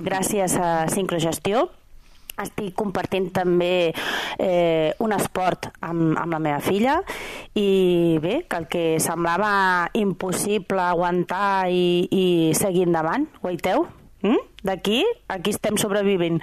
gràcies 0.08 0.56
a 0.58 0.88
Sincrogestió, 0.92 1.68
estic 2.38 2.74
compartint 2.78 3.30
també 3.34 3.90
eh, 4.38 4.94
un 5.02 5.14
esport 5.16 5.70
amb, 5.82 6.14
amb 6.18 6.34
la 6.36 6.40
meva 6.42 6.60
filla 6.62 6.98
i 7.58 8.18
bé, 8.22 8.42
que 8.48 8.60
el 8.62 8.68
que 8.70 8.84
semblava 9.02 9.90
impossible 9.98 10.82
aguantar 10.88 11.68
i, 11.70 12.06
i 12.10 12.26
seguir 12.58 12.86
endavant, 12.86 13.26
ho 13.40 13.50
veiteu? 13.50 13.88
Mm? 14.22 14.38
D'aquí, 14.66 15.04
aquí 15.30 15.52
estem 15.54 15.76
sobrevivint. 15.78 16.40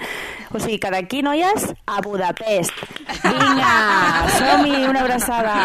O 0.56 0.62
sigui 0.64 0.78
que 0.80 0.92
d'aquí, 0.94 1.20
noies, 1.26 1.68
a 1.92 2.00
Budapest. 2.06 2.72
Vinga, 3.26 3.74
som-hi, 4.38 4.86
una 4.88 5.04
abraçada. 5.04 5.58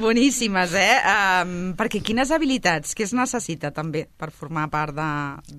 Boníssimes, 0.00 0.72
eh? 0.74 0.96
Um, 1.06 1.52
perquè 1.78 2.00
quines 2.04 2.30
habilitats, 2.32 2.94
què 2.96 3.04
es 3.06 3.12
necessita 3.16 3.70
també 3.76 4.06
per 4.18 4.30
formar 4.34 4.66
part 4.72 4.96
de, 4.96 5.08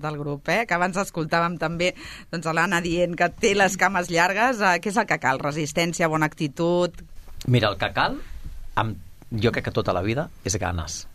del 0.02 0.18
grup, 0.20 0.50
eh? 0.52 0.64
Que 0.66 0.74
abans 0.76 0.98
escoltàvem 1.00 1.56
també 1.62 1.92
doncs, 2.32 2.50
l'Anna 2.50 2.82
dient 2.84 3.14
que 3.18 3.30
té 3.30 3.54
les 3.56 3.78
cames 3.80 4.10
llargues. 4.12 4.60
Uh, 4.60 4.74
què 4.82 4.90
és 4.92 4.98
el 5.00 5.06
que 5.08 5.18
cal? 5.22 5.40
Resistència, 5.42 6.10
bona 6.12 6.28
actitud? 6.30 6.98
Mira, 7.46 7.70
el 7.72 7.78
que 7.80 7.88
cal, 7.96 8.18
amb, 8.78 8.98
jo 9.32 9.54
crec 9.54 9.70
que 9.70 9.74
tota 9.78 9.94
la 9.96 10.02
vida, 10.04 10.28
és 10.44 10.58
ganes. 10.60 11.06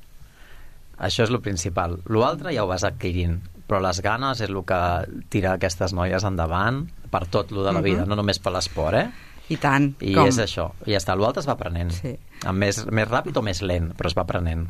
Això 0.98 1.28
és 1.28 1.30
el 1.30 1.42
principal. 1.46 2.00
L'altre 2.10 2.56
ja 2.56 2.64
ho 2.66 2.72
vas 2.72 2.88
adquirint, 2.88 3.38
però 3.68 3.78
les 3.84 4.00
ganes 4.02 4.40
és 4.42 4.50
el 4.50 4.64
que 4.66 4.82
tira 5.30 5.54
aquestes 5.54 5.94
noies 5.94 6.24
endavant 6.26 6.86
per 7.12 7.28
tot 7.30 7.52
lo 7.52 7.64
de 7.64 7.72
la 7.76 7.84
vida, 7.84 8.02
Mhm. 8.02 8.10
no 8.10 8.16
només 8.16 8.40
per 8.40 8.52
l'esport, 8.56 8.98
eh? 8.98 9.10
I 9.50 9.58
tant. 9.62 9.94
I 10.04 10.14
com, 10.16 10.28
és 10.28 10.40
això, 10.44 10.70
i 10.86 10.96
ja 10.96 11.02
està. 11.02 11.16
L'altre 11.16 11.44
es 11.44 11.48
va 11.48 11.56
aprenent. 11.56 11.94
Sí. 11.96 12.16
Amb 12.48 12.60
més, 12.64 12.84
més 12.92 13.08
ràpid 13.08 13.38
o 13.40 13.44
més 13.46 13.64
lent, 13.64 13.94
però 13.98 14.12
es 14.12 14.18
va 14.18 14.26
aprenent. 14.28 14.68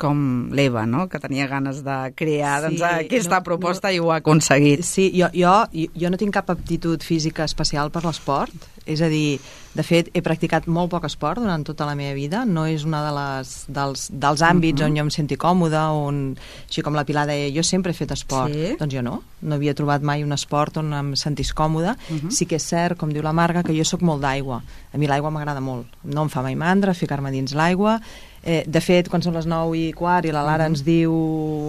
Com 0.00 0.48
l'Eva, 0.56 0.86
no? 0.88 1.04
Que 1.12 1.20
tenia 1.20 1.46
ganes 1.50 1.82
de 1.84 1.98
crear 2.16 2.62
Sí, 2.64 2.78
doncs, 2.78 2.82
aquesta 3.04 3.38
no- 3.38 3.44
proposta 3.44 3.92
i 3.92 4.00
ho 4.00 4.10
ha 4.10 4.16
aconseguit. 4.24 4.82
Sí, 4.88 5.10
jo, 5.14 5.28
jo, 5.36 5.54
jo 5.94 6.10
no 6.10 6.16
tinc 6.16 6.32
cap 6.34 6.48
aptitud 6.50 7.04
física 7.04 7.44
especial 7.44 7.92
per 7.92 8.02
l'esport, 8.08 8.54
és 8.88 9.02
a 9.04 9.08
dir, 9.12 9.38
de 9.76 9.82
fet, 9.86 10.08
he 10.16 10.22
practicat 10.24 10.66
molt 10.66 10.90
poc 10.90 11.04
esport 11.06 11.38
durant 11.38 11.62
tota 11.62 11.86
la 11.86 11.94
meva 11.94 12.14
vida, 12.16 12.40
no 12.48 12.64
és 12.66 12.82
una 12.88 13.04
de 13.04 13.12
les, 13.14 13.52
dels, 13.68 14.08
dels 14.10 14.42
àmbits 14.42 14.80
Mhm. 14.80 14.88
on 14.88 14.96
jo 14.96 15.02
em 15.04 15.10
senti 15.10 15.36
còmode, 15.36 15.78
on, 15.94 16.36
així 16.66 16.82
com 16.82 16.94
la 16.96 17.04
Pilar 17.04 17.26
deia, 17.28 17.52
jo 17.54 17.62
sempre 17.62 17.92
he 17.92 17.94
fet 17.94 18.10
esport, 18.10 18.52
Sí. 18.52 18.74
doncs 18.80 18.92
jo 18.94 19.02
no, 19.02 19.22
no 19.42 19.54
havia 19.54 19.74
trobat 19.74 20.02
mai 20.02 20.24
un 20.24 20.32
esport 20.32 20.78
on 20.78 20.92
em 20.92 21.14
sentís 21.14 21.52
còmode, 21.54 21.94
Mhm. 22.08 22.30
sí 22.32 22.46
que 22.46 22.56
és 22.56 22.62
cert, 22.64 22.96
com 22.98 23.12
diu 23.12 23.22
la 23.22 23.32
Marga, 23.32 23.62
que 23.62 23.76
jo 23.76 23.84
sóc 23.84 24.00
molt 24.02 24.22
d'aigua, 24.22 24.62
a 24.92 24.98
mi 24.98 25.06
l'aigua 25.06 25.30
m'agrada 25.30 25.60
molt, 25.60 25.86
no 26.02 26.22
em 26.22 26.28
fa 26.28 26.42
mai 26.42 26.56
mandra 26.56 26.92
ficar-me 26.94 27.30
dins 27.30 27.52
l'aigua, 27.54 28.00
Eh, 28.42 28.62
de 28.64 28.80
fet, 28.80 29.10
quan 29.12 29.20
són 29.20 29.34
les 29.36 29.44
9 29.44 29.74
i 29.76 29.90
quart 29.92 30.24
i 30.24 30.32
la 30.32 30.40
Lara 30.46 30.64
ens 30.70 30.80
diu 30.84 31.12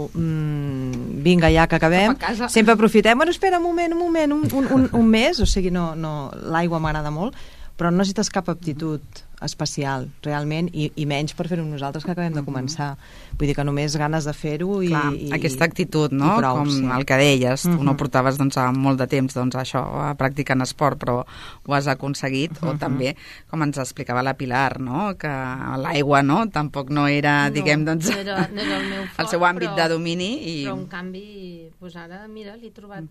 mm, 0.08 1.18
vinga, 1.26 1.50
ja 1.52 1.66
que 1.68 1.76
acabem. 1.76 2.16
Sempre 2.48 2.78
aprofitem, 2.78 3.18
bueno, 3.20 3.34
espera 3.36 3.60
un 3.60 3.66
moment, 3.66 3.92
un 3.92 4.00
moment, 4.00 4.38
un, 4.38 4.46
un, 4.56 4.70
un, 4.78 4.88
un 5.02 5.10
mes, 5.12 5.42
o 5.44 5.48
sigui, 5.50 5.74
no, 5.74 5.92
no, 6.00 6.32
l'aigua 6.54 6.80
m'agrada 6.80 7.12
molt, 7.12 7.36
però 7.76 7.92
no 7.92 8.00
necessites 8.00 8.32
cap 8.32 8.48
aptitud 8.54 9.26
especial, 9.42 10.08
realment, 10.24 10.70
i, 10.74 10.92
i 10.96 11.06
menys 11.10 11.34
per 11.34 11.48
fer-ho 11.50 11.64
nosaltres 11.66 12.04
que 12.06 12.12
acabem 12.14 12.34
de 12.34 12.44
començar. 12.46 12.96
Vull 13.40 13.48
dir 13.50 13.56
que 13.58 13.64
només 13.66 13.96
ganes 13.98 14.26
de 14.26 14.34
fer-ho 14.34 14.82
i, 14.84 14.90
Clar, 14.90 15.14
i... 15.14 15.30
aquesta 15.34 15.66
actitud, 15.66 16.12
no? 16.14 16.36
prou, 16.38 16.58
Com 16.62 16.70
sí. 16.70 16.84
el 16.86 17.06
que 17.06 17.18
deies, 17.18 17.64
tu 17.64 17.74
no 17.84 17.92
Mhm. 17.94 17.98
portaves 17.98 18.38
doncs, 18.38 18.58
a 18.58 18.72
molt 18.72 19.00
de 19.00 19.08
temps 19.08 19.34
doncs, 19.34 19.56
això, 19.56 19.82
a 20.10 20.14
practicant 20.16 20.62
esport, 20.62 21.00
però 21.00 21.24
ho 21.68 21.74
has 21.74 21.88
aconseguit, 21.88 22.52
o 22.62 22.74
Mhm. 22.74 22.78
també, 22.80 23.16
com 23.50 23.64
ens 23.64 23.78
explicava 23.78 24.22
la 24.24 24.36
Pilar, 24.36 24.80
no? 24.80 25.18
que 25.18 25.28
l'aigua 25.28 26.22
no? 26.24 26.48
tampoc 26.50 26.90
no 26.90 27.08
era, 27.08 27.50
No, 27.50 27.54
diguem, 27.56 27.84
doncs, 27.86 28.10
no 28.10 28.18
era, 28.18 28.48
no 28.54 28.62
era 28.62 28.78
el 28.78 28.88
meu 28.90 29.04
fort, 29.06 29.20
el 29.20 29.28
seu 29.28 29.40
àmbit 29.46 29.70
però, 29.72 29.76
de 29.76 29.90
domini. 29.90 30.32
I... 30.62 30.66
Però, 30.66 30.78
en 30.78 30.86
canvi, 30.88 31.70
doncs 31.80 31.96
ara, 31.96 32.28
mira, 32.28 32.56
li 32.56 32.68
he 32.68 32.72
trobat 32.72 33.04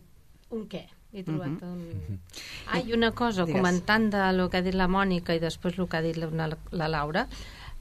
un 0.50 0.66
què. 0.68 0.86
He 1.12 1.24
trobat 1.26 1.48
Mhm. 1.48 1.64
un... 1.72 2.20
Ah, 2.70 2.78
i 2.80 2.92
una 2.92 3.10
cosa, 3.12 3.44
Digues. 3.44 3.60
comentant 3.60 4.10
de 4.12 4.32
lo 4.32 4.48
que 4.48 4.58
ha 4.58 4.62
dit 4.62 4.74
la 4.74 4.86
Mònica 4.88 5.34
i 5.34 5.40
després 5.40 5.78
el 5.78 5.88
que 5.88 5.96
ha 5.96 6.02
dit 6.02 6.16
la, 6.16 6.48
la 6.70 6.88
Laura, 6.88 7.26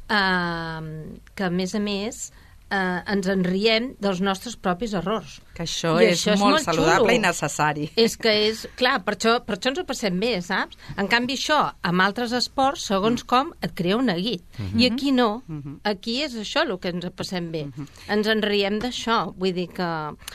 eh, 0.09 1.19
que, 1.35 1.43
a 1.43 1.49
més 1.49 1.75
a 1.75 1.79
més, 1.79 2.31
eh, 2.71 3.01
ens 3.07 3.27
en 3.27 3.43
riem 3.43 3.93
dels 3.99 4.21
nostres 4.21 4.55
propis 4.57 4.93
errors. 4.93 5.41
Que 5.59 5.65
això 5.67 5.97
I 5.99 6.13
és 6.13 6.21
molt 6.39 6.63
saludable 6.63 7.09
xulo. 7.09 7.15
i 7.17 7.19
necessari. 7.19 7.89
És 7.99 8.13
que 8.15 8.31
és, 8.47 8.61
clar, 8.79 9.01
per 9.03 9.17
això, 9.17 9.33
per 9.43 9.57
això 9.57 9.73
ens 9.73 9.81
ho 9.81 9.83
passem 9.89 10.15
bé, 10.21 10.37
saps? 10.45 10.77
En 10.95 11.09
canvi, 11.11 11.35
això, 11.35 11.57
amb 11.83 12.05
altres 12.05 12.31
esports, 12.37 12.85
segons 12.87 13.25
com, 13.27 13.51
et 13.59 13.73
crea 13.75 13.97
un 13.99 14.07
neguit. 14.07 14.45
Mhm. 14.57 14.79
I 14.79 14.85
aquí 14.87 15.11
no. 15.11 15.43
Aquí 15.83 16.21
és 16.23 16.37
això 16.39 16.63
el 16.63 16.77
que 16.79 16.93
ens 16.93 17.03
ho 17.03 17.11
passem 17.11 17.51
bé. 17.51 17.65
Ens 18.07 18.27
en 18.31 18.41
riem 18.41 18.79
d'això. 18.79 19.33
Vull 19.35 19.51
dir 19.53 19.67
que... 19.75 19.89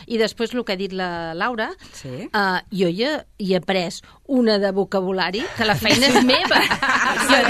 I 0.06 0.18
després 0.20 0.52
el 0.52 0.64
que 0.64 0.76
ha 0.76 0.76
dit 0.76 0.92
la 0.92 1.32
Laura, 1.32 1.70
sí. 1.94 2.28
uh, 2.28 2.60
jo 2.68 2.92
hi 2.92 3.02
he, 3.08 3.14
hi 3.38 3.54
he 3.54 3.56
après 3.56 4.02
una 4.28 4.58
de 4.58 4.72
vocabulari 4.72 5.42
que 5.56 5.64
la 5.64 5.74
feina 5.76 6.08
és 6.12 6.20
meva. 6.24 6.60
jo 7.30 7.40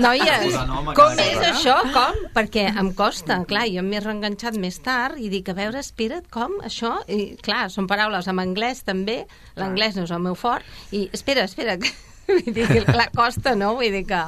noies, 0.00 0.54
com 0.96 1.20
és 1.24 1.40
això? 1.54 1.78
Com? 1.94 2.20
Perquè 2.36 2.68
em 2.68 2.92
costa, 2.96 3.40
clar, 3.48 3.66
jo 3.72 3.82
m'he 3.84 4.00
reenganxat 4.00 4.56
més 4.60 4.78
tard 4.84 5.18
i 5.20 5.28
dic, 5.32 5.48
a 5.48 5.56
veure, 5.56 5.80
espera't, 5.80 6.28
com, 6.32 6.58
això? 6.64 6.97
I, 7.06 7.36
clar, 7.42 7.68
són 7.70 7.86
paraules 7.86 8.26
en 8.28 8.38
anglès 8.42 8.82
també, 8.86 9.20
l'anglès 9.56 9.96
no 9.96 10.04
és 10.08 10.10
el 10.14 10.20
meu 10.24 10.34
fort, 10.38 10.64
i 10.92 11.06
espera, 11.12 11.44
espera, 11.48 11.76
que- 11.80 11.92
vull 12.28 12.52
dir 12.52 12.66
que 12.68 12.82
clar, 12.84 13.10
costa, 13.16 13.54
no? 13.56 13.74
Vull 13.78 13.92
dir 13.94 14.04
que... 14.08 14.22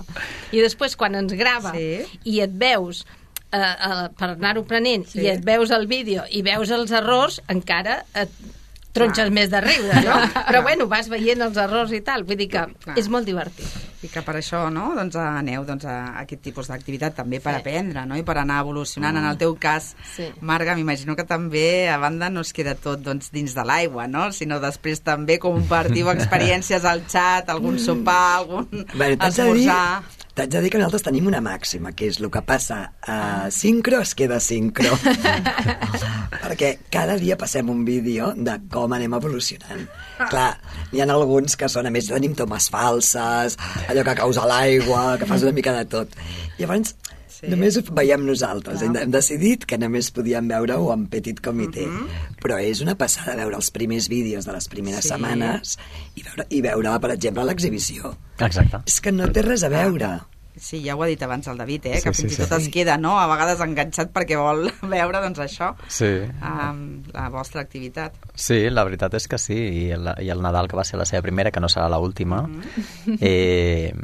I 0.57 0.63
després, 0.65 0.95
quan 0.97 1.15
ens 1.19 1.35
grava 1.37 1.75
sí. 1.75 2.05
i 2.25 2.39
et 2.41 2.55
veus 2.57 3.03
eh, 3.53 3.59
eh, 3.61 4.07
per 4.17 4.31
anar-ho 4.37 4.63
prenent 4.65 5.05
Sí. 5.11 5.21
i 5.25 5.29
et 5.35 5.45
veus 5.45 5.71
el 5.75 5.85
vídeo 5.91 6.23
i 6.31 6.41
veus 6.47 6.71
els 6.73 6.91
errors, 6.97 7.41
encara 7.53 8.01
et 8.15 8.33
tronxes 8.97 9.29
més 9.31 9.51
de 9.53 9.61
riure, 9.63 10.01
no? 10.03 10.17
Però 10.49 10.63
bueno, 10.67 10.89
vas 10.91 11.07
veient 11.13 11.45
els 11.47 11.57
errors 11.63 11.93
i 11.95 12.01
tal, 12.03 12.25
vull 12.27 12.41
dir 12.41 12.49
que 12.51 12.65
Clar. 12.83 12.97
és 12.99 13.07
molt 13.13 13.29
divertit. 13.29 13.69
I 14.03 14.09
que 14.09 14.23
per 14.25 14.33
això 14.39 14.63
no, 14.73 14.95
doncs, 14.97 15.17
aneu 15.21 15.65
doncs, 15.69 15.85
a 15.85 16.21
aquest 16.23 16.41
tipus 16.47 16.71
d'activitat 16.71 17.15
també 17.19 17.41
per 17.41 17.53
Sí. 17.55 17.61
aprendre 17.61 18.07
no? 18.09 18.17
i 18.17 18.23
per 18.25 18.39
anar 18.39 18.61
evolucionant. 18.63 19.17
En 19.21 19.27
el 19.29 19.37
teu 19.37 19.57
cas, 19.61 19.95
Sí. 20.17 20.31
Marga, 20.41 20.75
m'imagino 20.75 21.17
que 21.17 21.25
també 21.25 21.89
a 21.91 21.99
banda 21.99 22.31
no 22.31 22.41
es 22.41 22.53
queda 22.57 22.75
tot 22.75 23.01
doncs, 23.05 23.31
dins 23.31 23.55
de 23.55 23.65
l'aigua, 23.65 24.07
no? 24.09 24.31
sinó 24.33 24.59
després 24.61 25.03
també 25.05 25.39
compartiu 25.39 26.09
experiències 26.15 26.85
al 26.85 27.03
xat, 27.07 27.51
algun 27.51 27.79
sopar, 27.79 28.39
algun 28.39 28.69
Bé, 28.95 29.17
dir, 29.17 29.19
esmorzar... 29.29 30.03
t'haig 30.35 30.49
de 30.49 30.61
dir 30.63 30.71
que 30.71 30.79
nosaltres 30.79 31.03
tenim 31.03 31.27
una 31.27 31.41
màxima, 31.45 31.93
que 31.93 32.07
és 32.09 32.21
el 32.21 32.31
que 32.31 32.41
passa 32.41 32.93
a 33.05 33.51
sincro 33.51 34.01
es 34.01 34.15
queda 34.15 34.39
sincro. 34.41 34.97
Perquè 36.41 36.79
cada 36.91 37.17
dia 37.21 37.37
passem 37.39 37.69
un 37.71 37.85
vídeo 37.85 38.33
de 38.37 38.55
com 38.73 38.93
anem 38.95 39.13
evolucionant. 39.19 39.85
Clar, 40.31 40.55
n'hi 40.93 41.03
ha 41.03 41.09
alguns 41.13 41.57
que 41.59 41.69
són, 41.69 41.87
a 41.89 41.93
més, 41.93 42.09
tenim 42.11 42.35
tomes 42.39 42.69
falses, 42.73 43.57
allò 43.91 44.05
que 44.07 44.15
causa 44.19 44.47
l'aigua, 44.47 45.17
que 45.19 45.27
fas 45.27 45.43
una 45.47 45.53
mica 45.57 45.73
de 45.77 45.85
tot. 45.91 46.09
Llavors, 46.59 46.95
Sí. 47.41 47.49
Només 47.49 47.77
ho 47.79 47.81
veiem 47.97 48.27
nosaltres. 48.29 48.83
Hem, 48.85 48.97
hem 49.01 49.13
decidit 49.15 49.63
que 49.65 49.79
només 49.81 50.11
podíem 50.13 50.51
veure-ho 50.51 50.91
en 50.93 51.07
petit 51.09 51.39
comitè. 51.41 51.87
Uh 51.87 51.95
-huh. 52.03 52.35
Però 52.43 52.59
és 52.61 52.83
una 52.85 52.95
passada 53.01 53.35
veure 53.35 53.57
els 53.57 53.71
primers 53.71 54.09
vídeos 54.11 54.45
de 54.45 54.53
les 54.53 54.69
primeres 54.69 55.05
Sí. 55.05 55.09
setmanes 55.09 55.79
i 56.17 56.23
veure, 56.23 56.47
i 56.51 56.61
veure, 56.61 57.01
per 57.01 57.11
exemple, 57.13 57.45
l'exhibició. 57.45 58.15
Exacte. 58.39 58.83
És 58.87 59.01
que 59.01 59.11
no 59.11 59.27
té 59.33 59.41
res 59.41 59.63
a 59.63 59.69
veure. 59.71 60.21
Sí, 60.57 60.83
ja 60.85 60.95
ho 60.97 61.03
ha 61.03 61.07
dit 61.07 61.23
abans 61.23 61.47
el 61.49 61.57
David, 61.57 61.87
eh? 61.87 61.97
Sí, 62.01 62.09
que 62.09 62.15
sí, 62.15 62.23
fins 62.23 62.35
sí. 62.37 62.43
i 62.43 62.45
tot 62.47 62.59
es 62.59 62.69
queda, 62.69 62.97
no?, 62.99 63.19
a 63.21 63.27
vegades 63.31 63.61
enganxat 63.61 64.11
perquè 64.13 64.37
vol 64.37 64.71
veure, 64.83 65.21
doncs, 65.23 65.39
això, 65.39 65.75
Sí. 65.89 66.11
um, 66.43 67.03
la 67.15 67.29
vostra 67.31 67.63
activitat. 67.63 68.13
Sí, 68.35 68.69
la 68.71 68.85
veritat 68.85 69.15
és 69.15 69.29
que 69.29 69.39
sí, 69.39 69.55
i 69.55 69.91
el, 69.93 70.11
i 70.21 70.29
el 70.31 70.43
Nadal, 70.43 70.69
que 70.69 70.77
va 70.77 70.85
ser 70.85 70.99
la 70.99 71.07
seva 71.07 71.23
primera, 71.23 71.51
que 71.51 71.61
no 71.61 71.69
serà 71.69 71.89
l'última, 71.89 72.43
eh, 73.21 73.95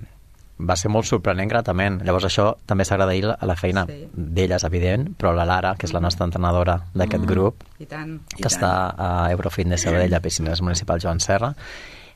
va 0.59 0.76
ser 0.76 0.88
molt 0.88 1.04
sorprenent 1.04 1.50
gratament. 1.50 1.98
Llavors 2.06 2.24
això 2.30 2.46
també 2.64 2.85
s'ha 2.88 2.96
d'agrair 2.96 3.35
a 3.38 3.46
la 3.46 3.56
feina 3.56 3.85
Sí. 3.87 4.06
d'elles, 4.14 4.64
evident, 4.64 5.11
però 5.18 5.35
la 5.37 5.44
Lara, 5.44 5.74
que 5.76 5.85
és 5.87 5.92
la 5.92 6.00
nostra 6.00 6.24
entrenadora 6.24 6.78
d'aquest 6.94 7.22
Mhm. 7.24 7.28
grup, 7.28 7.62
I 7.78 7.87
tant. 7.87 8.20
que 8.30 8.48
està 8.48 8.94
a 8.96 9.30
Eurofitness 9.32 9.82
Sabadell, 9.82 10.14
a 10.14 10.20
Piscines 10.20 10.62
Municipal 10.62 10.98
Joan 11.00 11.20
Serra, 11.20 11.54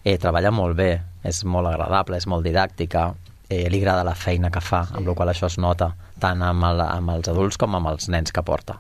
eh, 0.05 0.17
treballa 0.17 0.51
molt 0.51 0.77
bé, 0.77 1.03
és 1.23 1.45
molt 1.45 1.67
agradable, 1.69 2.17
és 2.17 2.27
molt 2.27 2.43
didàctica, 2.47 3.15
eh, 3.51 3.67
li 3.69 3.83
agrada 3.83 4.07
la 4.07 4.15
feina 4.15 4.51
que 4.55 4.63
fa, 4.65 4.87
amb 4.95 5.11
la 5.11 5.17
qual 5.19 5.35
això 5.35 5.51
es 5.51 5.59
nota 5.59 5.93
tant 6.21 6.43
amb, 6.47 6.69
el, 6.71 6.85
amb 6.87 7.17
els 7.17 7.33
adults 7.33 7.59
com 7.61 7.75
amb 7.77 7.93
els 7.93 8.09
nens 8.13 8.33
que 8.33 8.47
porta. 8.47 8.79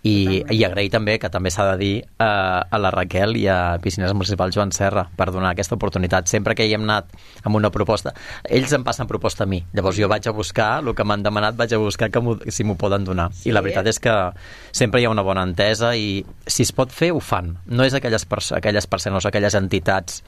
I, 0.00 0.40
i 0.48 0.62
agrair 0.64 0.88
també, 0.88 1.18
que 1.20 1.28
també 1.28 1.50
s'ha 1.52 1.66
de 1.74 1.74
dir, 1.76 1.94
eh, 2.00 2.24
a 2.24 2.78
la 2.80 2.88
Raquel 2.94 3.34
i 3.36 3.42
a 3.52 3.76
Piscines 3.84 4.14
Municipal 4.16 4.52
Joan 4.54 4.70
Serra 4.72 5.02
per 5.16 5.26
donar 5.28 5.50
aquesta 5.50 5.76
oportunitat. 5.76 6.30
Sempre 6.30 6.54
que 6.56 6.64
hi 6.64 6.72
hem 6.72 6.86
anat 6.86 7.10
amb 7.44 7.58
una 7.58 7.68
proposta, 7.74 8.14
ells 8.48 8.72
em 8.72 8.86
passen 8.86 9.10
proposta 9.10 9.44
a 9.44 9.50
mi, 9.50 9.58
llavors 9.76 9.98
jo 10.00 10.08
vaig 10.08 10.24
a 10.24 10.32
buscar, 10.32 10.70
el 10.80 10.94
que 10.96 11.04
m'han 11.04 11.26
demanat 11.26 11.58
vaig 11.58 11.74
a 11.76 11.82
buscar 11.82 12.08
que 12.08 12.22
si 12.48 12.64
m'ho 12.64 12.78
poden 12.80 13.04
donar. 13.04 13.28
I 13.44 13.52
la 13.52 13.60
veritat 13.60 13.90
és 13.92 14.00
que 14.00 14.14
sempre 14.72 15.02
hi 15.02 15.08
ha 15.08 15.12
una 15.12 15.26
bona 15.26 15.44
entesa 15.44 15.92
i 15.92 16.22
si 16.46 16.64
es 16.64 16.72
pot 16.72 16.94
fer, 16.96 17.12
ho 17.12 17.20
fan. 17.20 17.58
No 17.68 17.84
és 17.84 17.98
aquelles, 17.98 18.24
pers 18.24 18.54
aquelles 18.56 18.88
persones, 18.88 19.28
aquelles 19.28 19.58
entitats 19.60 20.22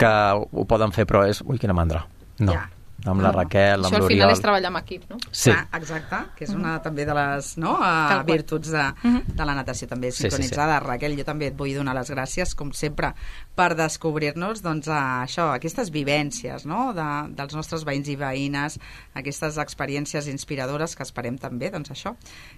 que 0.00 0.14
ho 0.40 0.64
poden 0.64 0.96
fer, 0.96 1.04
però 1.04 1.26
és... 1.28 1.44
Ui, 1.44 1.60
quina 1.60 1.76
mandra. 1.76 2.06
No. 2.40 2.56
Ja. 2.56 2.64
Amb 3.04 3.20
la 3.22 3.30
Raquel, 3.30 3.84
Això 3.84 3.92
amb 3.92 4.02
al 4.02 4.08
final 4.08 4.24
l'Oriol... 4.24 4.32
és 4.32 4.40
treballar 4.42 4.70
amb 4.72 4.80
equip, 4.80 5.04
no? 5.10 5.18
Sí. 5.30 5.50
Clar, 5.52 5.66
exacte, 5.78 6.20
que 6.38 6.46
és 6.46 6.52
una 6.56 6.78
també 6.82 7.04
de 7.06 7.14
les 7.14 7.52
no, 7.60 7.76
uh, 7.76 8.22
virtuts 8.26 8.72
de, 8.72 8.84
de 9.28 9.46
la 9.46 9.54
natació 9.54 9.86
també 9.90 10.10
Sí, 10.10 10.16
sí, 10.16 10.22
sí. 10.22 10.30
sincronitzada. 10.30 10.80
Raquel, 10.82 11.14
jo 11.18 11.26
també 11.28 11.50
et 11.50 11.58
vull 11.58 11.74
donar 11.76 11.94
les 11.98 12.10
gràcies, 12.10 12.54
com 12.58 12.72
sempre, 12.74 13.12
per 13.54 13.68
descobrir-nos 13.78 14.62
doncs, 14.64 14.88
això, 14.88 15.50
aquestes 15.54 15.92
vivències 15.94 16.64
no, 16.66 16.88
de, 16.96 17.06
dels 17.36 17.54
nostres 17.54 17.84
veïns 17.86 18.08
i 18.10 18.16
veïnes, 18.18 18.78
aquestes 19.14 19.60
experiències 19.62 20.26
inspiradores 20.32 20.96
que 20.96 21.04
esperem 21.06 21.38
també, 21.38 21.70
doncs 21.70 21.92
això, 21.94 22.16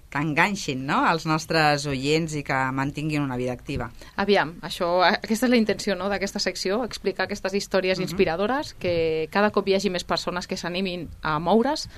que 0.09 0.23
enganxin 0.23 0.87
no, 0.87 1.03
als 1.05 1.27
nostres 1.29 1.85
oients 1.91 2.39
i 2.39 2.45
que 2.47 2.63
mantinguin 2.73 3.27
una 3.27 3.37
vida 3.37 3.53
activa. 3.53 3.91
Aviam, 4.17 4.55
això, 4.65 5.03
aquesta 5.11 5.51
és 5.51 5.53
la 5.53 5.61
intenció 5.61 5.99
no, 5.99 6.09
d'aquesta 6.09 6.41
secció, 6.41 6.81
explicar 6.87 7.27
aquestes 7.27 7.59
històries 7.59 8.01
inspiradores, 8.01 8.73
que 8.79 9.29
cada 9.35 9.53
cop 9.53 9.69
hi 9.69 9.77
hagi 9.77 9.93
més 9.93 10.07
persones 10.09 10.28
que 10.47 10.57
s'animin 10.57 11.09
a 11.23 11.39
moure's, 11.39 11.89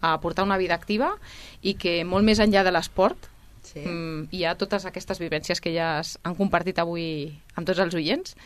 a 0.00 0.20
portar 0.20 0.44
una 0.44 0.58
vida 0.58 0.74
activa 0.74 1.16
i 1.62 1.74
que 1.74 2.04
molt 2.04 2.24
més 2.24 2.38
enllà 2.38 2.62
de 2.64 2.70
l'esport 2.74 3.30
Sí. 3.68 3.80
mm, 3.84 4.28
hi 4.32 4.44
ha 4.44 4.54
totes 4.56 4.86
aquestes 4.86 5.18
vivències 5.20 5.60
que 5.60 5.72
ja 5.74 6.00
han 6.22 6.34
compartit 6.38 6.78
avui 6.78 7.34
amb 7.54 7.66
tots 7.66 7.78
els 7.82 7.94
oients 7.98 8.36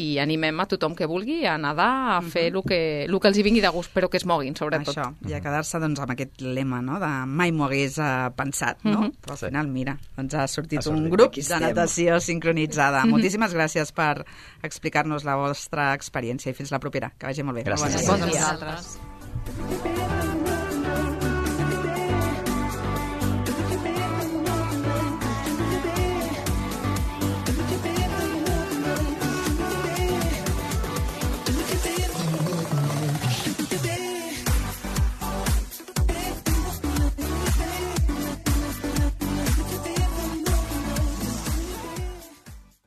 i 0.00 0.18
animem 0.22 0.60
a 0.60 0.66
tothom 0.70 0.94
que 0.96 1.06
vulgui 1.08 1.42
a 1.46 1.58
nedar, 1.60 2.16
a 2.16 2.20
fer 2.24 2.46
el 2.48 2.62
que, 2.64 3.04
el 3.04 3.18
que 3.20 3.28
els 3.28 3.38
hi 3.38 3.44
vingui 3.44 3.60
de 3.60 3.68
gust, 3.74 3.92
però 3.92 4.08
que 4.08 4.16
es 4.16 4.24
moguin, 4.28 4.56
sobretot. 4.56 4.94
Això, 4.94 5.10
i 5.28 5.34
a 5.36 5.40
quedar-se 5.44 5.80
doncs, 5.82 6.00
amb 6.00 6.14
aquest 6.14 6.40
lema 6.40 6.80
no? 6.84 6.98
de 7.02 7.10
mai 7.28 7.52
m'ho 7.52 7.66
hagués 7.68 7.98
eh, 8.00 8.30
pensat, 8.36 8.80
no? 8.88 9.02
Mhm. 9.02 9.12
Però 9.24 9.36
al 9.36 9.42
final, 9.44 9.68
mira, 9.68 9.98
doncs 10.16 10.34
ha 10.34 10.46
sortit, 10.48 10.78
Ha 10.80 10.82
sortit, 10.88 11.04
un 11.04 11.10
grup 11.12 11.36
de 11.36 11.60
natació 11.60 12.20
sincronitzada. 12.20 13.04
Mhm. 13.04 13.10
Moltíssimes 13.16 13.52
gràcies 13.54 13.92
per 13.92 14.24
explicar-nos 14.62 15.24
la 15.28 15.36
vostra 15.36 15.92
experiència 15.94 16.50
i 16.50 16.54
fins 16.54 16.72
la 16.72 16.80
propera. 16.80 17.12
Que 17.18 17.26
vagi 17.26 17.42
molt 17.42 17.56
bé. 17.60 17.64
Gràcies. 17.64 18.06
Molt 18.06 18.20
Bon 18.22 18.30
dia. 18.30 18.56
dia. 18.56 20.41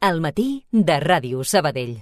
El 0.05 0.19
matí 0.21 0.43
de 0.89 0.99
Ràdio 1.01 1.43
Sabadell. 1.51 1.95